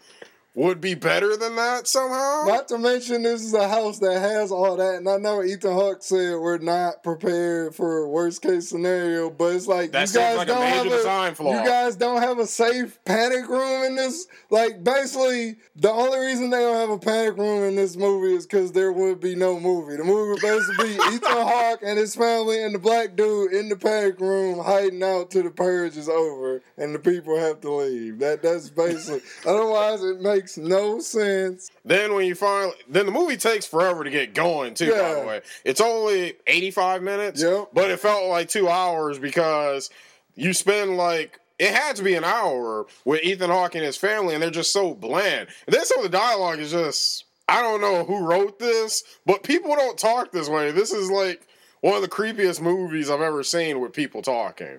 would 0.55 0.81
be 0.81 0.95
better 0.95 1.35
than 1.37 1.57
that 1.57 1.89
somehow. 1.89 2.45
Not 2.47 2.69
to 2.69 2.79
mention, 2.79 3.23
this 3.23 3.43
is 3.43 3.55
a 3.55 3.67
house 3.69 3.99
that 4.01 4.21
has 4.21 4.53
all 4.53 4.77
that, 4.77 4.97
and 4.97 5.09
I 5.09 5.17
know 5.17 5.43
Ethan 5.43 5.73
Hawke 5.73 6.03
said 6.03 6.37
we're 6.39 6.59
not 6.59 7.03
prepared 7.03 7.75
for 7.75 8.03
a 8.03 8.09
worst 8.09 8.43
case 8.43 8.69
scenario, 8.69 9.31
but 9.31 9.55
it's 9.55 9.67
like 9.67 9.93
That 9.93 10.09
you 10.13 10.21
guys 10.21 10.37
like 10.37 10.49
don't 10.49 10.67
have 10.67 10.89
design 10.89 11.35
flaw. 11.35 11.53
You 11.53 11.67
guys 11.67 11.97
don't 11.97 12.21
have 12.21 12.39
a 12.39 12.47
safe 12.47 13.03
panic 13.05 13.49
room 13.49 13.85
in 13.85 13.97
this. 13.97 14.27
Like 14.51 14.85
basically, 14.85 15.57
the 15.75 15.91
only 15.91 16.19
reason 16.19 16.51
they 16.51 16.59
don't 16.59 16.77
have 16.77 16.91
a 16.91 16.99
panic 16.99 17.39
room 17.39 17.65
in 17.65 17.75
this 17.77 17.97
movie 17.97 18.35
is 18.35 18.47
because 18.47 18.73
there 18.73 18.93
would 18.93 19.21
be 19.21 19.35
no 19.35 19.59
movie. 19.59 19.97
The 19.97 20.05
movie 20.05 20.33
would 20.33 20.43
basically 20.43 20.89
be 20.89 20.95
Ethan 21.15 21.21
Hawke 21.23 21.81
and 21.83 21.99
his 21.99 22.15
family 22.15 22.63
and 22.63 22.75
the 22.75 22.79
black 22.79 23.17
dude 23.17 23.53
in 23.53 23.71
the 23.71 23.77
panic 23.77 24.21
room 24.21 24.63
hiding 24.63 25.03
out 25.03 25.31
till 25.31 25.45
the 25.45 25.51
purge 25.51 25.97
is 25.97 26.11
over 26.11 26.61
and 26.77 26.95
the 26.95 26.99
people 26.99 27.39
have 27.39 27.63
to 27.63 27.73
leave. 27.73 28.19
That 28.19 28.43
that's 28.43 28.69
basically. 28.69 29.23
Otherwise, 29.47 30.03
it 30.03 30.21
makes 30.21 30.42
no 30.57 31.01
sense. 31.01 31.71
Then 31.85 32.15
when 32.15 32.27
you 32.27 32.35
finally, 32.35 32.75
then 32.89 33.07
the 33.07 33.13
movie 33.13 33.37
takes 33.37 33.67
forever 33.67 34.05
to 34.05 34.11
get 34.11 34.35
going 34.35 34.75
too. 34.75 34.91
By 34.91 35.15
the 35.15 35.27
way, 35.27 35.41
it's 35.65 35.81
only 35.81 36.35
eighty 36.47 36.71
five 36.71 37.03
minutes. 37.03 37.43
Yep. 37.43 37.69
But 37.73 37.91
it 37.91 38.01
felt 38.01 38.29
like 38.29 38.49
two 38.49 38.69
hours 38.69 39.19
because 39.19 39.91
you 40.35 40.53
spend 40.53 40.97
like 40.97 41.41
it 41.59 41.73
had 41.73 41.97
to 41.97 42.03
be 42.03 42.15
an 42.15 42.25
hour 42.25 42.87
with 43.05 43.23
Ethan 43.23 43.51
Hawke 43.51 43.75
and 43.75 43.85
his 43.85 43.97
family, 43.97 44.35
and 44.35 44.43
they're 44.43 44.51
just 44.51 44.73
so 44.73 44.95
bland. 44.95 45.49
And 45.67 45.75
then 45.75 45.85
some 45.85 45.99
of 45.99 46.05
the 46.05 46.17
dialogue 46.19 46.59
is 46.59 46.73
just 46.73 47.25
I 47.49 47.61
don't 47.63 47.81
know 47.81 48.05
who 48.05 48.25
wrote 48.25 48.59
this, 48.59 49.03
but 49.27 49.43
people 49.43 49.75
don't 49.75 49.99
talk 49.99 50.33
this 50.33 50.49
way. 50.49 50.71
This 50.73 50.93
is 50.93 51.11
like 51.11 51.47
one 51.81 51.97
of 51.97 52.03
the 52.03 52.09
creepiest 52.09 52.61
movies 52.61 53.11
I've 53.11 53.21
ever 53.21 53.43
seen 53.43 53.81
with 53.81 53.93
people 53.93 54.23
talking. 54.23 54.79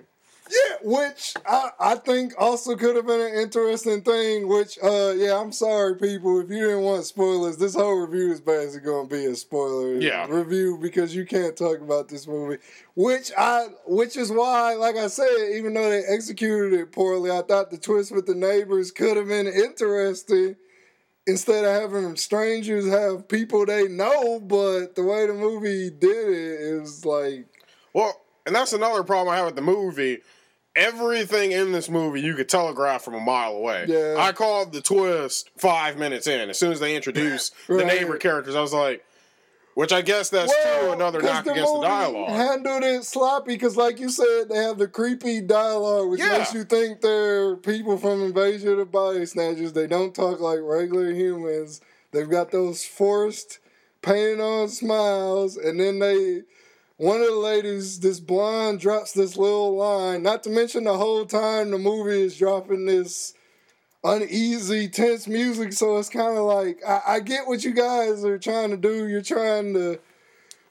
Yeah, 0.50 0.76
which 0.82 1.34
I, 1.46 1.70
I 1.80 1.94
think 1.96 2.34
also 2.38 2.76
could 2.76 2.96
have 2.96 3.06
been 3.06 3.20
an 3.20 3.34
interesting 3.34 4.02
thing. 4.02 4.46
Which, 4.46 4.78
uh, 4.82 5.14
yeah, 5.16 5.40
I'm 5.40 5.52
sorry, 5.52 5.96
people, 5.96 6.40
if 6.40 6.50
you 6.50 6.60
didn't 6.60 6.82
want 6.82 7.04
spoilers, 7.04 7.56
this 7.56 7.74
whole 7.74 7.94
review 7.94 8.30
is 8.30 8.40
basically 8.42 8.84
going 8.86 9.08
to 9.08 9.14
be 9.14 9.24
a 9.24 9.34
spoiler 9.34 9.96
Yeah. 9.96 10.26
review 10.28 10.78
because 10.80 11.16
you 11.16 11.24
can't 11.24 11.56
talk 11.56 11.80
about 11.80 12.08
this 12.08 12.26
movie. 12.26 12.58
Which 12.94 13.32
I, 13.38 13.68
which 13.86 14.16
is 14.16 14.30
why, 14.30 14.74
like 14.74 14.96
I 14.96 15.06
said, 15.06 15.52
even 15.54 15.72
though 15.74 15.88
they 15.88 16.04
executed 16.04 16.78
it 16.78 16.92
poorly, 16.92 17.30
I 17.30 17.40
thought 17.42 17.70
the 17.70 17.78
twist 17.78 18.12
with 18.12 18.26
the 18.26 18.34
neighbors 18.34 18.90
could 18.90 19.16
have 19.16 19.28
been 19.28 19.46
interesting. 19.46 20.56
Instead 21.26 21.64
of 21.64 21.90
having 21.90 22.16
strangers 22.16 22.86
have 22.86 23.26
people 23.28 23.64
they 23.64 23.88
know, 23.88 24.38
but 24.40 24.94
the 24.94 25.02
way 25.02 25.26
the 25.26 25.32
movie 25.32 25.88
did 25.88 26.28
it 26.28 26.60
is 26.60 27.06
like 27.06 27.46
Well, 27.94 28.20
and 28.44 28.54
that's 28.54 28.74
another 28.74 29.02
problem 29.02 29.32
I 29.32 29.38
have 29.38 29.46
with 29.46 29.56
the 29.56 29.62
movie. 29.62 30.18
Everything 30.76 31.52
in 31.52 31.70
this 31.72 31.88
movie 31.88 32.20
you 32.20 32.34
could 32.34 32.48
telegraph 32.48 33.02
from 33.02 33.14
a 33.14 33.20
mile 33.20 33.52
away. 33.52 33.84
Yeah. 33.88 34.16
I 34.18 34.32
called 34.32 34.72
the 34.72 34.80
twist 34.80 35.50
five 35.56 35.96
minutes 35.98 36.26
in. 36.26 36.50
As 36.50 36.58
soon 36.58 36.72
as 36.72 36.80
they 36.80 36.96
introduced 36.96 37.54
the 37.68 37.74
Right. 37.76 37.86
neighbor 37.86 38.16
characters, 38.18 38.56
I 38.56 38.60
was 38.60 38.72
like, 38.72 39.04
which 39.74 39.92
I 39.92 40.02
guess 40.02 40.30
that's 40.30 40.52
too 40.52 40.92
another 40.92 41.20
knock 41.22 41.46
against 41.46 41.72
the 41.74 41.80
dialogue. 41.80 42.30
Handled 42.30 42.82
it 42.84 43.04
sloppy 43.04 43.54
because, 43.54 43.76
like 43.76 43.98
you 43.98 44.08
said, 44.08 44.48
they 44.48 44.56
have 44.58 44.78
the 44.78 44.86
creepy 44.88 45.40
dialogue, 45.40 46.10
which 46.10 46.20
Yeah. 46.20 46.38
makes 46.38 46.54
you 46.54 46.62
think 46.64 47.00
they're 47.00 47.56
people 47.56 47.96
from 47.98 48.22
Invasion 48.22 48.68
of 48.70 48.78
the 48.78 48.84
Body 48.84 49.26
Snatchers. 49.26 49.72
They 49.72 49.86
don't 49.88 50.14
talk 50.14 50.38
like 50.40 50.60
regular 50.62 51.10
humans. 51.12 51.80
They've 52.12 52.30
got 52.30 52.52
those 52.52 52.84
forced, 52.84 53.58
painted 54.02 54.40
on 54.40 54.68
smiles, 54.68 55.56
and 55.56 55.78
then 55.80 55.98
they. 55.98 56.42
One 56.96 57.20
of 57.20 57.26
the 57.26 57.38
ladies, 57.38 57.98
this 57.98 58.20
blonde, 58.20 58.78
drops 58.78 59.12
this 59.12 59.36
little 59.36 59.76
line. 59.76 60.22
Not 60.22 60.44
to 60.44 60.50
mention 60.50 60.84
the 60.84 60.96
whole 60.96 61.26
time 61.26 61.72
the 61.72 61.78
movie 61.78 62.22
is 62.22 62.36
dropping 62.36 62.86
this 62.86 63.34
uneasy, 64.04 64.88
tense 64.88 65.26
music. 65.26 65.72
So 65.72 65.96
it's 65.96 66.08
kind 66.08 66.38
of 66.38 66.44
like 66.44 66.78
I, 66.86 67.00
I 67.06 67.20
get 67.20 67.48
what 67.48 67.64
you 67.64 67.74
guys 67.74 68.24
are 68.24 68.38
trying 68.38 68.70
to 68.70 68.76
do. 68.76 69.08
You're 69.08 69.22
trying 69.22 69.74
to 69.74 69.98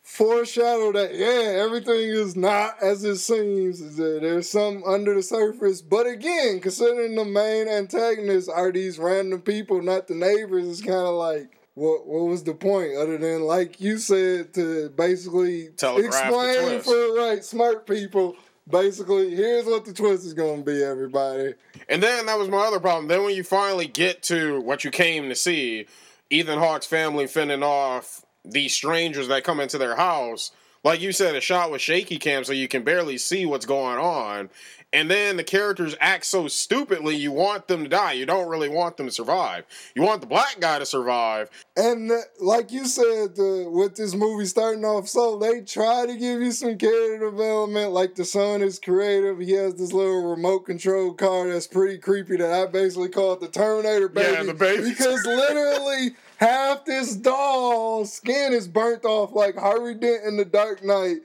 foreshadow 0.02 0.94
that 0.94 1.14
yeah, 1.14 1.62
everything 1.62 2.10
is 2.10 2.38
not 2.38 2.82
as 2.82 3.04
it 3.04 3.18
seems. 3.18 3.98
There's 3.98 4.50
some 4.50 4.82
under 4.86 5.16
the 5.16 5.24
surface. 5.24 5.82
But 5.82 6.08
again, 6.08 6.62
considering 6.62 7.16
the 7.16 7.26
main 7.26 7.68
antagonists 7.68 8.48
are 8.48 8.72
these 8.72 8.98
random 8.98 9.42
people, 9.42 9.82
not 9.82 10.08
the 10.08 10.16
neighbors, 10.16 10.70
it's 10.70 10.82
kind 10.82 10.94
of 10.94 11.16
like. 11.16 11.63
What 11.76 12.06
what 12.06 12.26
was 12.26 12.44
the 12.44 12.54
point 12.54 12.96
other 12.98 13.18
than 13.18 13.42
like 13.42 13.82
you 13.82 13.98
said 13.98 14.54
to 14.54 14.90
basically 14.90 15.70
explain 15.98 16.82
for 16.82 17.16
right 17.16 17.44
smart 17.44 17.88
people 17.88 18.36
basically 18.70 19.36
here's 19.36 19.66
what 19.66 19.84
the 19.84 19.92
twist 19.94 20.26
is 20.26 20.34
going 20.34 20.64
to 20.64 20.72
be 20.72 20.84
everybody 20.84 21.54
And 21.90 22.02
then 22.02 22.28
that 22.28 22.38
was 22.38 22.48
my 22.48 22.60
other 22.60 22.80
problem. 22.80 23.08
Then 23.08 23.24
when 23.24 23.36
you 23.36 23.44
finally 23.44 23.88
get 23.88 24.24
to 24.24 24.62
what 24.62 24.84
you 24.84 24.92
came 24.92 25.30
to 25.30 25.36
see, 25.36 25.88
Ethan 26.30 26.60
Hawke's 26.60 26.86
family 26.86 27.28
fending 27.28 27.64
off 27.64 28.24
these 28.46 28.74
strangers 28.74 29.28
that 29.30 29.44
come 29.44 29.60
into 29.60 29.78
their 29.78 29.96
house, 29.96 30.52
like 30.84 31.02
you 31.02 31.12
said, 31.12 31.36
a 31.36 31.42
shot 31.42 31.72
with 31.72 31.82
shaky 31.82 32.18
cam 32.18 32.44
so 32.44 32.54
you 32.54 32.68
can 32.68 32.84
barely 32.84 33.18
see 33.18 33.46
what's 33.46 33.66
going 33.66 33.98
on. 33.98 34.50
And 34.94 35.10
then 35.10 35.38
the 35.38 35.44
characters 35.44 35.96
act 36.00 36.24
so 36.24 36.48
stupidly, 36.48 37.16
you 37.16 37.32
want 37.32 37.68
them 37.68 37.82
to 37.82 37.90
die. 37.90 38.12
You 38.12 38.28
don't 38.28 38.48
really 38.48 38.70
want 38.70 38.96
them 38.96 39.08
to 39.08 39.12
survive. 39.12 39.66
You 39.96 40.04
want 40.04 40.22
the 40.22 40.28
black 40.28 40.60
guy 40.60 40.78
to 40.78 40.86
survive. 40.86 41.50
And 41.76 42.12
like 42.40 42.72
you 42.72 42.86
said, 42.86 43.32
uh, 43.40 43.72
with 43.72 43.96
this 43.96 44.14
movie 44.14 44.46
starting 44.46 44.86
off 44.86 45.08
so 45.08 45.40
they 45.40 45.62
try 45.62 46.06
to 46.06 46.14
give 46.16 46.42
you 46.42 46.52
some 46.52 46.78
character 46.78 47.32
development. 47.32 47.92
Like 47.92 48.14
the 48.14 48.24
son 48.24 48.62
is 48.62 48.78
creative. 48.78 49.40
He 49.40 49.54
has 49.54 49.74
this 49.74 49.94
little 49.94 50.30
remote 50.30 50.60
control 50.60 51.12
car 51.14 51.48
that's 51.48 51.66
pretty 51.66 51.98
creepy 51.98 52.38
that 52.38 52.54
I 52.54 52.68
basically 52.68 53.10
call 53.10 53.34
it 53.34 53.40
the 53.40 53.48
Terminator 53.48 54.10
baby. 54.10 54.32
Yeah, 54.32 54.44
the 54.44 54.54
baby. 54.54 54.90
Because 54.90 55.26
literally 55.26 56.12
half 56.38 56.86
this 56.86 57.16
doll's 57.16 58.14
skin 58.14 58.54
is 58.54 58.68
burnt 58.68 59.06
off 59.06 59.34
like 59.34 59.56
Harvey 59.56 59.96
Dent 59.96 60.24
in 60.26 60.38
the 60.38 60.46
Dark 60.46 60.84
Knight. 60.84 61.18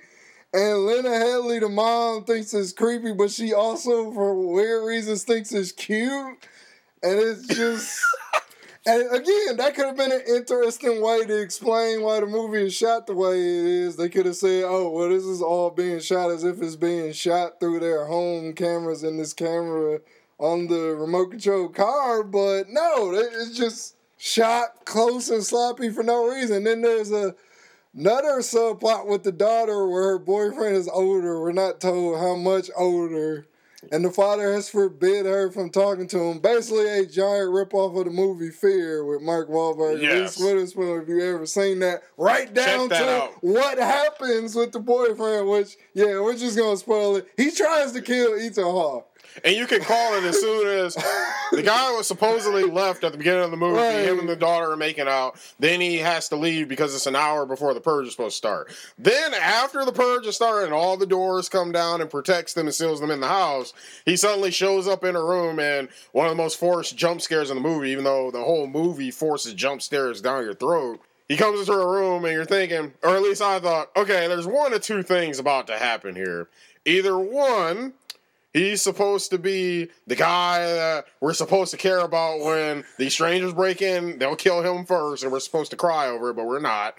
And 0.52 0.86
Lena 0.86 1.10
Headey, 1.10 1.60
the 1.60 1.68
mom, 1.68 2.24
thinks 2.24 2.54
it's 2.54 2.72
creepy, 2.72 3.12
but 3.12 3.30
she 3.30 3.52
also, 3.52 4.10
for 4.12 4.34
weird 4.34 4.86
reasons, 4.86 5.24
thinks 5.24 5.52
it's 5.52 5.72
cute. 5.72 6.38
And 7.02 7.18
it's 7.18 7.46
just. 7.46 8.00
And 8.86 9.02
again, 9.14 9.58
that 9.58 9.74
could 9.74 9.84
have 9.84 9.98
been 9.98 10.12
an 10.12 10.22
interesting 10.26 11.02
way 11.02 11.22
to 11.26 11.42
explain 11.42 12.00
why 12.00 12.20
the 12.20 12.26
movie 12.26 12.64
is 12.64 12.74
shot 12.74 13.06
the 13.06 13.12
way 13.12 13.34
it 13.34 13.64
is. 13.66 13.96
They 13.96 14.08
could 14.08 14.24
have 14.24 14.36
said, 14.36 14.64
oh, 14.66 14.88
well, 14.88 15.10
this 15.10 15.24
is 15.24 15.42
all 15.42 15.68
being 15.68 16.00
shot 16.00 16.30
as 16.30 16.42
if 16.42 16.62
it's 16.62 16.74
being 16.76 17.12
shot 17.12 17.60
through 17.60 17.80
their 17.80 18.06
home 18.06 18.54
cameras 18.54 19.02
and 19.02 19.20
this 19.20 19.34
camera 19.34 20.00
on 20.38 20.68
the 20.68 20.96
remote 20.96 21.32
control 21.32 21.68
car. 21.68 22.22
But 22.22 22.70
no, 22.70 23.12
it's 23.12 23.54
just 23.54 23.96
shot 24.16 24.86
close 24.86 25.28
and 25.28 25.44
sloppy 25.44 25.90
for 25.90 26.02
no 26.02 26.26
reason. 26.26 26.64
Then 26.64 26.80
there's 26.80 27.12
a 27.12 27.34
another 27.94 28.38
subplot 28.40 29.06
with 29.06 29.22
the 29.24 29.32
daughter 29.32 29.86
where 29.88 30.04
her 30.04 30.18
boyfriend 30.18 30.76
is 30.76 30.88
older. 30.88 31.40
We're 31.40 31.52
not 31.52 31.80
told 31.80 32.18
how 32.18 32.36
much 32.36 32.70
older. 32.76 33.46
And 33.92 34.04
the 34.04 34.10
father 34.10 34.52
has 34.54 34.68
forbid 34.68 35.24
her 35.24 35.52
from 35.52 35.70
talking 35.70 36.08
to 36.08 36.18
him. 36.18 36.40
Basically, 36.40 36.88
a 36.88 37.06
giant 37.06 37.50
ripoff 37.50 37.96
of 37.96 38.06
the 38.06 38.10
movie 38.10 38.50
Fear 38.50 39.04
with 39.04 39.22
Mark 39.22 39.48
Wahlberg 39.48 39.94
and 39.94 40.02
Yes. 40.02 40.36
Reese 40.40 40.46
Witherspoon. 40.46 41.02
If 41.02 41.08
you 41.08 41.20
ever 41.22 41.46
seen 41.46 41.78
that, 41.78 42.02
right 42.16 42.52
down 42.52 42.88
that 42.88 42.98
to 42.98 43.08
out. 43.08 43.30
what 43.40 43.78
happens 43.78 44.56
with 44.56 44.72
the 44.72 44.80
boyfriend. 44.80 45.48
Which, 45.48 45.76
yeah, 45.94 46.20
we're 46.20 46.36
just 46.36 46.58
gonna 46.58 46.76
spoil 46.76 47.16
it. 47.16 47.28
He 47.36 47.52
tries 47.52 47.92
to 47.92 48.02
kill 48.02 48.36
Ethan 48.36 48.64
Hawke. 48.64 49.08
And 49.44 49.54
you 49.54 49.66
can 49.66 49.80
call 49.82 50.14
it 50.14 50.24
as 50.24 50.40
soon 50.40 50.66
as 50.66 50.94
the 51.52 51.62
guy 51.62 51.92
was 51.92 52.06
supposedly 52.06 52.64
left 52.64 53.04
at 53.04 53.12
the 53.12 53.18
beginning 53.18 53.44
of 53.44 53.50
the 53.50 53.56
movie. 53.56 53.76
Right. 53.76 54.04
Him 54.04 54.18
and 54.18 54.28
the 54.28 54.36
daughter 54.36 54.72
are 54.72 54.76
making 54.76 55.06
out. 55.08 55.38
Then 55.58 55.80
he 55.80 55.98
has 55.98 56.28
to 56.30 56.36
leave 56.36 56.68
because 56.68 56.94
it's 56.94 57.06
an 57.06 57.16
hour 57.16 57.46
before 57.46 57.74
the 57.74 57.80
purge 57.80 58.06
is 58.06 58.12
supposed 58.12 58.34
to 58.34 58.38
start. 58.38 58.72
Then 58.98 59.34
after 59.34 59.84
the 59.84 59.92
purge 59.92 60.26
is 60.26 60.36
started 60.36 60.66
and 60.66 60.74
all 60.74 60.96
the 60.96 61.06
doors 61.06 61.48
come 61.48 61.72
down 61.72 62.00
and 62.00 62.10
protects 62.10 62.54
them 62.54 62.66
and 62.66 62.74
seals 62.74 63.00
them 63.00 63.10
in 63.10 63.20
the 63.20 63.28
house, 63.28 63.72
he 64.04 64.16
suddenly 64.16 64.50
shows 64.50 64.88
up 64.88 65.04
in 65.04 65.14
a 65.14 65.22
room 65.22 65.60
and 65.60 65.88
one 66.12 66.26
of 66.26 66.30
the 66.30 66.42
most 66.42 66.58
forced 66.58 66.96
jump 66.96 67.20
scares 67.20 67.50
in 67.50 67.56
the 67.56 67.68
movie, 67.68 67.90
even 67.90 68.04
though 68.04 68.30
the 68.30 68.42
whole 68.42 68.66
movie 68.66 69.10
forces 69.10 69.54
jump 69.54 69.82
scares 69.82 70.20
down 70.20 70.44
your 70.44 70.54
throat. 70.54 71.00
He 71.28 71.36
comes 71.36 71.60
into 71.60 71.72
a 71.74 71.86
room 71.86 72.24
and 72.24 72.32
you're 72.32 72.46
thinking, 72.46 72.94
or 73.02 73.14
at 73.14 73.22
least 73.22 73.42
I 73.42 73.60
thought, 73.60 73.90
okay, 73.94 74.26
there's 74.28 74.46
one 74.46 74.72
of 74.72 74.80
two 74.80 75.02
things 75.02 75.38
about 75.38 75.66
to 75.66 75.76
happen 75.76 76.16
here. 76.16 76.48
Either 76.86 77.18
one, 77.18 77.92
He's 78.58 78.82
supposed 78.82 79.30
to 79.30 79.38
be 79.38 79.88
the 80.08 80.16
guy 80.16 80.58
that 80.66 81.06
we're 81.20 81.32
supposed 81.32 81.70
to 81.70 81.76
care 81.76 82.00
about 82.00 82.40
when 82.40 82.82
these 82.96 83.12
strangers 83.12 83.52
break 83.52 83.80
in. 83.82 84.18
They'll 84.18 84.34
kill 84.34 84.62
him 84.62 84.84
first, 84.84 85.22
and 85.22 85.30
we're 85.30 85.38
supposed 85.38 85.70
to 85.70 85.76
cry 85.76 86.08
over 86.08 86.30
it, 86.30 86.34
but 86.34 86.44
we're 86.44 86.58
not. 86.58 86.96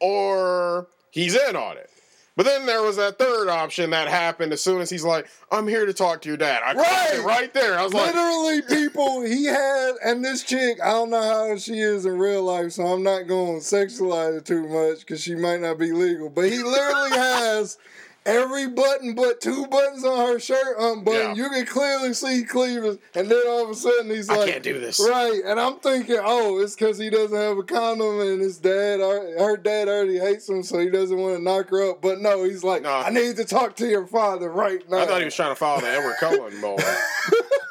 Or 0.00 0.88
he's 1.12 1.36
in 1.36 1.54
on 1.54 1.76
it. 1.76 1.90
But 2.34 2.44
then 2.44 2.66
there 2.66 2.82
was 2.82 2.96
that 2.96 3.18
third 3.20 3.48
option 3.48 3.90
that 3.90 4.08
happened 4.08 4.52
as 4.52 4.60
soon 4.60 4.80
as 4.82 4.90
he's 4.90 5.04
like, 5.04 5.26
"I'm 5.50 5.68
here 5.68 5.86
to 5.86 5.94
talk 5.94 6.20
to 6.22 6.28
your 6.28 6.36
dad." 6.36 6.60
I 6.62 6.74
Right. 6.74 7.24
right 7.24 7.54
there. 7.54 7.78
I 7.78 7.84
was 7.84 7.94
like, 7.94 8.14
Literally, 8.14 8.62
people 8.68 9.22
he 9.22 9.44
had, 9.44 9.94
and 10.04 10.24
this 10.24 10.42
chick, 10.42 10.78
I 10.82 10.90
don't 10.90 11.10
know 11.10 11.22
how 11.22 11.56
she 11.56 11.78
is 11.78 12.04
in 12.04 12.18
real 12.18 12.42
life, 12.42 12.72
so 12.72 12.84
I'm 12.84 13.02
not 13.02 13.28
going 13.28 13.60
to 13.60 13.64
sexualize 13.64 14.36
it 14.36 14.44
too 14.44 14.66
much 14.68 15.00
because 15.00 15.22
she 15.22 15.34
might 15.36 15.60
not 15.60 15.78
be 15.78 15.92
legal. 15.92 16.28
But 16.28 16.50
he 16.50 16.58
literally 16.58 17.10
has 17.16 17.78
every 18.26 18.68
button 18.68 19.14
but 19.14 19.40
two 19.40 19.66
buttons 19.68 20.04
on 20.04 20.18
her 20.26 20.38
shirt 20.38 20.76
um, 20.78 20.98
unbuttoned. 20.98 21.36
Yeah. 21.36 21.44
You 21.44 21.50
can 21.50 21.66
clearly 21.66 22.12
see 22.12 22.44
cleavage, 22.44 22.98
and 23.14 23.30
then 23.30 23.42
all 23.46 23.64
of 23.64 23.70
a 23.70 23.74
sudden 23.74 24.10
he's 24.10 24.28
like, 24.28 24.40
I 24.40 24.50
can't 24.50 24.62
do 24.62 24.78
this. 24.78 25.00
Right, 25.00 25.40
and 25.44 25.58
I'm 25.58 25.78
thinking, 25.78 26.18
oh, 26.22 26.60
it's 26.60 26.74
because 26.74 26.98
he 26.98 27.08
doesn't 27.08 27.36
have 27.36 27.56
a 27.56 27.62
condom, 27.62 28.20
and 28.20 28.40
his 28.40 28.58
dad, 28.58 29.00
her 29.00 29.56
dad 29.56 29.88
already 29.88 30.18
hates 30.18 30.48
him, 30.48 30.62
so 30.62 30.78
he 30.78 30.90
doesn't 30.90 31.16
want 31.16 31.36
to 31.36 31.42
knock 31.42 31.70
her 31.70 31.90
up. 31.90 32.02
But 32.02 32.20
no, 32.20 32.44
he's 32.44 32.64
like, 32.64 32.82
No. 32.82 32.92
I 32.92 33.10
need 33.10 33.36
to 33.36 33.44
talk 33.44 33.76
to 33.76 33.86
your 33.86 34.06
father 34.06 34.50
right 34.50 34.80
now. 34.90 34.98
I 34.98 35.06
thought 35.06 35.18
he 35.20 35.24
was 35.24 35.34
trying 35.34 35.52
to 35.52 35.56
follow 35.56 35.80
the 35.80 35.88
Edward 35.88 36.16
Cullen 36.18 36.60
mold. 36.60 36.82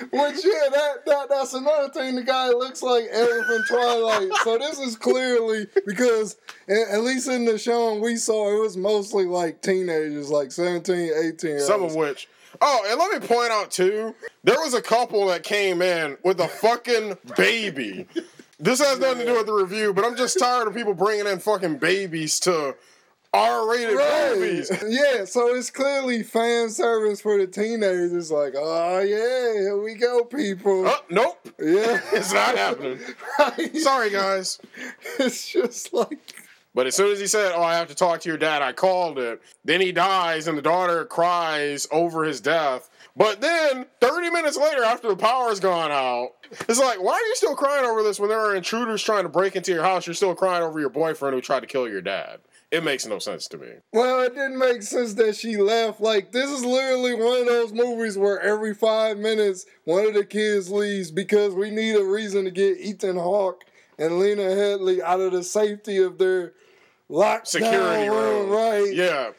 Which 0.00 0.44
yeah, 0.44 0.68
that, 0.70 1.04
that 1.06 1.28
that's 1.28 1.54
another 1.54 1.88
thing. 1.90 2.14
The 2.14 2.22
guy 2.22 2.48
looks 2.48 2.82
like 2.82 3.04
Eric 3.10 3.44
from 3.46 3.62
Twilight. 3.68 4.30
So 4.44 4.58
this 4.58 4.78
is 4.78 4.96
clearly 4.96 5.66
because 5.86 6.36
at 6.68 7.02
least 7.02 7.28
in 7.28 7.44
the 7.44 7.58
show 7.58 7.98
we 7.98 8.16
saw, 8.16 8.56
it 8.56 8.60
was 8.60 8.76
mostly 8.76 9.26
like 9.26 9.60
teenagers, 9.60 10.30
like 10.30 10.52
17, 10.52 10.96
18. 10.96 11.50
year 11.50 11.60
Some 11.60 11.82
of 11.82 11.94
which. 11.94 12.28
Oh, 12.60 12.86
and 12.88 12.98
let 12.98 13.20
me 13.20 13.26
point 13.26 13.52
out 13.52 13.70
too, 13.70 14.14
there 14.44 14.58
was 14.58 14.74
a 14.74 14.82
couple 14.82 15.26
that 15.26 15.42
came 15.42 15.82
in 15.82 16.16
with 16.24 16.40
a 16.40 16.48
fucking 16.48 17.16
baby. 17.36 18.06
This 18.58 18.80
has 18.80 18.98
nothing 18.98 19.20
to 19.20 19.26
do 19.26 19.36
with 19.38 19.46
the 19.46 19.54
review, 19.54 19.94
but 19.94 20.04
I'm 20.04 20.16
just 20.16 20.38
tired 20.38 20.68
of 20.68 20.74
people 20.74 20.92
bringing 20.92 21.26
in 21.26 21.38
fucking 21.38 21.78
babies 21.78 22.38
to 22.40 22.74
R-rated 23.32 23.96
Right. 23.96 24.32
movies. 24.34 24.70
Yeah, 24.88 25.24
so 25.24 25.54
it's 25.54 25.70
clearly 25.70 26.22
fan 26.22 26.68
service 26.70 27.20
for 27.20 27.38
the 27.38 27.46
teenagers. 27.46 28.12
It's 28.12 28.30
Like, 28.30 28.54
oh 28.56 28.98
yeah, 29.00 29.52
here 29.60 29.80
we 29.80 29.94
go, 29.94 30.24
people. 30.24 30.86
Oh, 30.88 31.00
nope, 31.10 31.38
Yeah, 31.58 32.00
it's 32.12 32.32
not 32.32 32.56
happening. 32.56 32.98
right. 33.38 33.76
Sorry, 33.76 34.10
guys. 34.10 34.58
It's 35.18 35.48
just 35.48 35.92
like 35.92 36.18
But 36.74 36.86
as 36.86 36.94
soon 36.96 37.12
as 37.12 37.18
he 37.20 37.26
said, 37.26 37.52
"Oh, 37.54 37.62
I 37.62 37.74
have 37.76 37.88
to 37.88 37.94
talk 37.96 38.20
to 38.20 38.28
your 38.28 38.38
dad," 38.38 38.62
I 38.62 38.72
called 38.72 39.18
it. 39.18 39.40
Then 39.64 39.80
he 39.80 39.90
dies, 39.92 40.46
and 40.48 40.56
the 40.56 40.62
daughter 40.62 41.04
cries 41.04 41.86
over 41.90 42.24
his 42.24 42.40
death. 42.40 42.88
But 43.16 43.40
then, 43.40 43.86
30 44.00 44.30
minutes 44.30 44.56
later, 44.56 44.84
after 44.84 45.08
the 45.08 45.16
power's 45.16 45.58
gone 45.58 45.90
out, 45.90 46.30
it's 46.68 46.78
like, 46.78 47.02
why 47.02 47.14
are 47.14 47.26
you 47.26 47.34
still 47.36 47.56
crying 47.56 47.84
over 47.84 48.04
this 48.04 48.20
when 48.20 48.28
there 48.28 48.38
are 48.38 48.54
intruders 48.54 49.02
trying 49.02 49.24
to 49.24 49.28
break 49.28 49.56
into 49.56 49.72
your 49.72 49.82
house? 49.82 50.06
You're 50.06 50.14
still 50.14 50.34
crying 50.36 50.62
over 50.62 50.78
your 50.78 50.90
boyfriend 50.90 51.34
who 51.34 51.40
tried 51.40 51.60
to 51.60 51.66
kill 51.66 51.88
your 51.88 52.00
dad. 52.02 52.38
It 52.70 52.84
makes 52.84 53.04
no 53.04 53.18
sense 53.18 53.48
to 53.48 53.58
me. 53.58 53.68
Well, 53.92 54.20
it 54.22 54.34
didn't 54.34 54.58
make 54.58 54.82
sense 54.82 55.14
that 55.14 55.34
she 55.34 55.56
left. 55.56 56.00
Like, 56.00 56.30
this 56.30 56.48
is 56.50 56.64
literally 56.64 57.14
one 57.14 57.40
of 57.40 57.46
those 57.46 57.72
movies 57.72 58.16
where 58.16 58.38
every 58.40 58.74
five 58.74 59.18
minutes 59.18 59.66
one 59.84 60.06
of 60.06 60.14
the 60.14 60.24
kids 60.24 60.70
leaves 60.70 61.10
because 61.10 61.52
we 61.52 61.70
need 61.70 61.96
a 61.96 62.04
reason 62.04 62.44
to 62.44 62.50
get 62.52 62.78
Ethan 62.78 63.16
Hawke 63.16 63.64
and 63.98 64.20
Lena 64.20 64.42
Headey 64.42 65.00
out 65.00 65.20
of 65.20 65.32
the 65.32 65.42
safety 65.42 65.98
of 65.98 66.18
their 66.18 66.52
locked 67.08 67.48
Security 67.48 68.06
down 68.06 68.16
room. 68.16 68.50
right? 68.50 68.94
Yeah. 68.94 69.30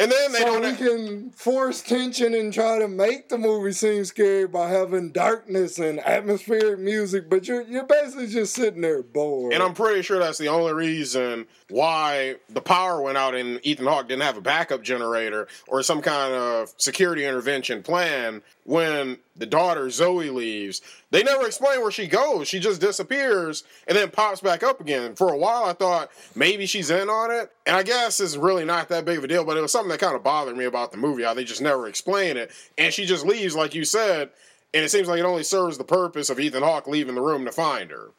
And 0.00 0.10
then 0.10 0.32
they 0.32 0.38
so 0.38 0.60
don't. 0.60 0.62
we 0.62 0.76
can 0.76 1.30
force 1.32 1.82
tension 1.82 2.32
and 2.32 2.54
try 2.54 2.78
to 2.78 2.88
make 2.88 3.28
the 3.28 3.36
movie 3.36 3.72
seem 3.72 4.06
scary 4.06 4.46
by 4.46 4.70
having 4.70 5.12
darkness 5.12 5.78
and 5.78 6.00
atmospheric 6.00 6.78
music, 6.78 7.28
but 7.28 7.46
you're 7.46 7.62
you're 7.62 7.84
basically 7.84 8.28
just 8.28 8.54
sitting 8.54 8.80
there 8.80 9.02
bored. 9.02 9.52
And 9.52 9.62
I'm 9.62 9.74
pretty 9.74 10.00
sure 10.00 10.18
that's 10.18 10.38
the 10.38 10.48
only 10.48 10.72
reason 10.72 11.46
why 11.68 12.36
the 12.48 12.62
power 12.62 13.02
went 13.02 13.18
out 13.18 13.34
and 13.34 13.60
Ethan 13.62 13.86
Hawke 13.86 14.08
didn't 14.08 14.22
have 14.22 14.38
a 14.38 14.40
backup 14.40 14.82
generator 14.82 15.48
or 15.68 15.82
some 15.82 16.00
kind 16.00 16.32
of 16.32 16.72
security 16.78 17.26
intervention 17.26 17.82
plan 17.82 18.40
when 18.70 19.18
the 19.34 19.46
daughter 19.46 19.90
Zoe 19.90 20.30
leaves. 20.30 20.80
They 21.10 21.24
never 21.24 21.44
explain 21.44 21.80
where 21.80 21.90
she 21.90 22.06
goes. 22.06 22.46
She 22.46 22.60
just 22.60 22.80
disappears 22.80 23.64
and 23.88 23.98
then 23.98 24.12
pops 24.12 24.40
back 24.40 24.62
up 24.62 24.80
again. 24.80 25.16
For 25.16 25.32
a 25.32 25.36
while, 25.36 25.64
I 25.64 25.72
thought 25.72 26.08
maybe 26.36 26.66
she's 26.66 26.88
in 26.88 27.10
on 27.10 27.32
it. 27.32 27.50
And 27.66 27.74
I 27.74 27.82
guess 27.82 28.20
it's 28.20 28.36
really 28.36 28.64
not 28.64 28.88
that 28.90 29.04
big 29.04 29.18
of 29.18 29.24
a 29.24 29.26
deal, 29.26 29.44
but 29.44 29.56
it 29.56 29.60
was 29.60 29.72
something 29.72 29.90
that 29.90 29.98
kind 29.98 30.14
of 30.14 30.22
bothered 30.22 30.56
me 30.56 30.66
about 30.66 30.92
the 30.92 30.98
movie, 30.98 31.24
how 31.24 31.34
they 31.34 31.42
just 31.42 31.60
never 31.60 31.88
explain 31.88 32.36
it. 32.36 32.52
And 32.78 32.94
she 32.94 33.06
just 33.06 33.26
leaves, 33.26 33.56
like 33.56 33.74
you 33.74 33.84
said, 33.84 34.30
and 34.72 34.84
it 34.84 34.90
seems 34.90 35.08
like 35.08 35.18
it 35.18 35.24
only 35.26 35.42
serves 35.42 35.76
the 35.76 35.82
purpose 35.82 36.30
of 36.30 36.38
Ethan 36.38 36.62
Hawke 36.62 36.86
leaving 36.86 37.16
the 37.16 37.22
room 37.22 37.44
to 37.46 37.52
find 37.52 37.90
her 37.90 38.12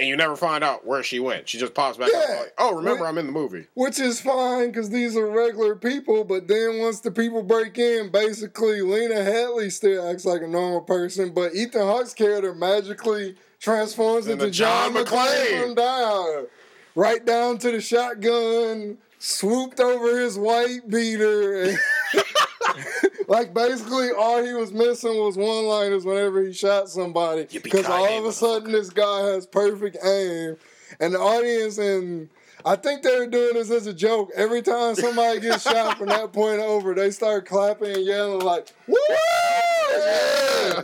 and 0.00 0.08
you 0.08 0.16
never 0.16 0.34
find 0.36 0.64
out 0.64 0.86
where 0.86 1.02
she 1.02 1.20
went. 1.20 1.48
She 1.48 1.56
just 1.58 1.72
pops 1.74 1.96
back 1.96 2.10
up 2.14 2.28
like, 2.28 2.52
"Oh, 2.58 2.74
remember 2.74 3.04
Wh- 3.04 3.08
I'm 3.08 3.18
in 3.18 3.26
the 3.26 3.32
movie." 3.32 3.66
Which 3.74 4.00
is 4.00 4.20
fine 4.20 4.68
because 4.68 4.90
these 4.90 5.16
are 5.16 5.26
regular 5.28 5.76
people, 5.76 6.24
but 6.24 6.48
then 6.48 6.78
once 6.80 7.00
the 7.00 7.10
people 7.10 7.42
break 7.42 7.78
in, 7.78 8.10
basically 8.10 8.82
Lena 8.82 9.14
Headey 9.14 9.70
still 9.70 10.08
acts 10.10 10.24
like 10.24 10.42
a 10.42 10.48
normal 10.48 10.80
person, 10.80 11.32
but 11.32 11.54
Ethan 11.54 11.82
Hawke's 11.82 12.12
character 12.14 12.54
magically 12.54 13.36
transforms 13.60 14.26
Into 14.26 14.44
into 14.46 14.56
John, 14.56 14.92
John 14.94 15.04
McClane 15.04 15.46
McClane. 15.46 15.62
from 15.62 15.74
down. 15.74 16.46
Right 16.96 17.24
down 17.24 17.58
to 17.58 17.70
the 17.70 17.80
shotgun, 17.80 18.98
swooped 19.18 19.80
over 19.80 20.18
his 20.20 20.38
white 20.38 20.88
beater. 20.88 21.62
and- 21.62 21.78
like 23.28 23.54
basically 23.54 24.10
all 24.10 24.44
he 24.44 24.52
was 24.52 24.72
missing 24.72 25.16
was 25.18 25.36
one 25.36 25.64
liners 25.66 26.04
whenever 26.04 26.42
he 26.42 26.52
shot 26.52 26.88
somebody. 26.88 27.46
Because 27.62 27.86
all 27.86 28.18
of 28.18 28.24
a 28.24 28.32
sudden 28.32 28.72
this 28.72 28.90
guy 28.90 29.20
has 29.20 29.46
perfect 29.46 29.96
aim. 30.04 30.56
And 31.00 31.14
the 31.14 31.18
audience 31.18 31.78
and 31.78 32.28
I 32.64 32.76
think 32.76 33.02
they 33.02 33.18
were 33.18 33.26
doing 33.26 33.54
this 33.54 33.70
as 33.70 33.86
a 33.86 33.92
joke. 33.92 34.30
Every 34.34 34.62
time 34.62 34.94
somebody 34.94 35.40
gets 35.40 35.62
shot 35.70 35.98
from 35.98 36.08
that 36.08 36.32
point 36.32 36.60
over, 36.60 36.94
they 36.94 37.10
start 37.10 37.46
clapping 37.46 37.90
and 37.90 38.04
yelling 38.04 38.40
like, 38.40 38.68
Woo! 38.86 38.96
Yeah! 39.10 40.82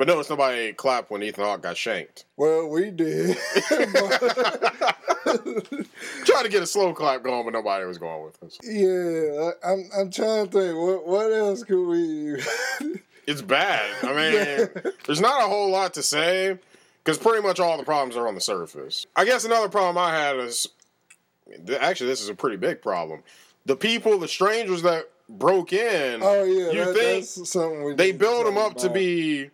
But 0.00 0.08
notice 0.08 0.30
nobody 0.30 0.72
clapped 0.72 1.10
when 1.10 1.22
Ethan 1.22 1.44
Hawke 1.44 1.60
got 1.60 1.76
shanked. 1.76 2.24
Well, 2.38 2.70
we 2.70 2.90
did. 2.90 3.36
trying 6.24 6.44
to 6.44 6.48
get 6.48 6.62
a 6.62 6.66
slow 6.66 6.94
clap 6.94 7.22
going, 7.22 7.44
but 7.44 7.52
nobody 7.52 7.84
was 7.84 7.98
going 7.98 8.24
with 8.24 8.42
us. 8.42 8.58
yeah, 8.62 9.50
I- 9.62 9.72
I'm 9.72 9.90
I'm 9.94 10.10
trying 10.10 10.48
to 10.48 10.50
think 10.50 10.78
what 10.78 11.06
what 11.06 11.30
else 11.30 11.64
could 11.64 11.86
we 11.86 12.42
It's 13.26 13.42
bad. 13.42 13.90
I 14.02 14.06
mean, 14.14 14.70
there's 15.04 15.20
not 15.20 15.44
a 15.44 15.48
whole 15.48 15.68
lot 15.68 15.92
to 15.92 16.02
say 16.02 16.58
because 17.04 17.18
pretty 17.18 17.46
much 17.46 17.60
all 17.60 17.76
the 17.76 17.84
problems 17.84 18.16
are 18.16 18.26
on 18.26 18.34
the 18.34 18.40
surface. 18.40 19.06
I 19.16 19.26
guess 19.26 19.44
another 19.44 19.68
problem 19.68 19.98
I 19.98 20.16
had 20.16 20.36
is 20.36 20.66
actually 21.78 22.06
this 22.06 22.22
is 22.22 22.30
a 22.30 22.34
pretty 22.34 22.56
big 22.56 22.80
problem. 22.80 23.22
The 23.66 23.76
people, 23.76 24.18
the 24.18 24.28
strangers 24.28 24.80
that 24.80 25.10
broke 25.28 25.74
in. 25.74 26.22
Oh 26.22 26.44
yeah, 26.44 26.70
you 26.70 26.84
that, 26.86 26.94
think 26.94 27.26
something 27.26 27.84
we 27.84 27.92
they 27.96 28.12
build 28.12 28.46
them 28.46 28.56
up 28.56 28.78
to 28.78 28.88
be 28.88 29.50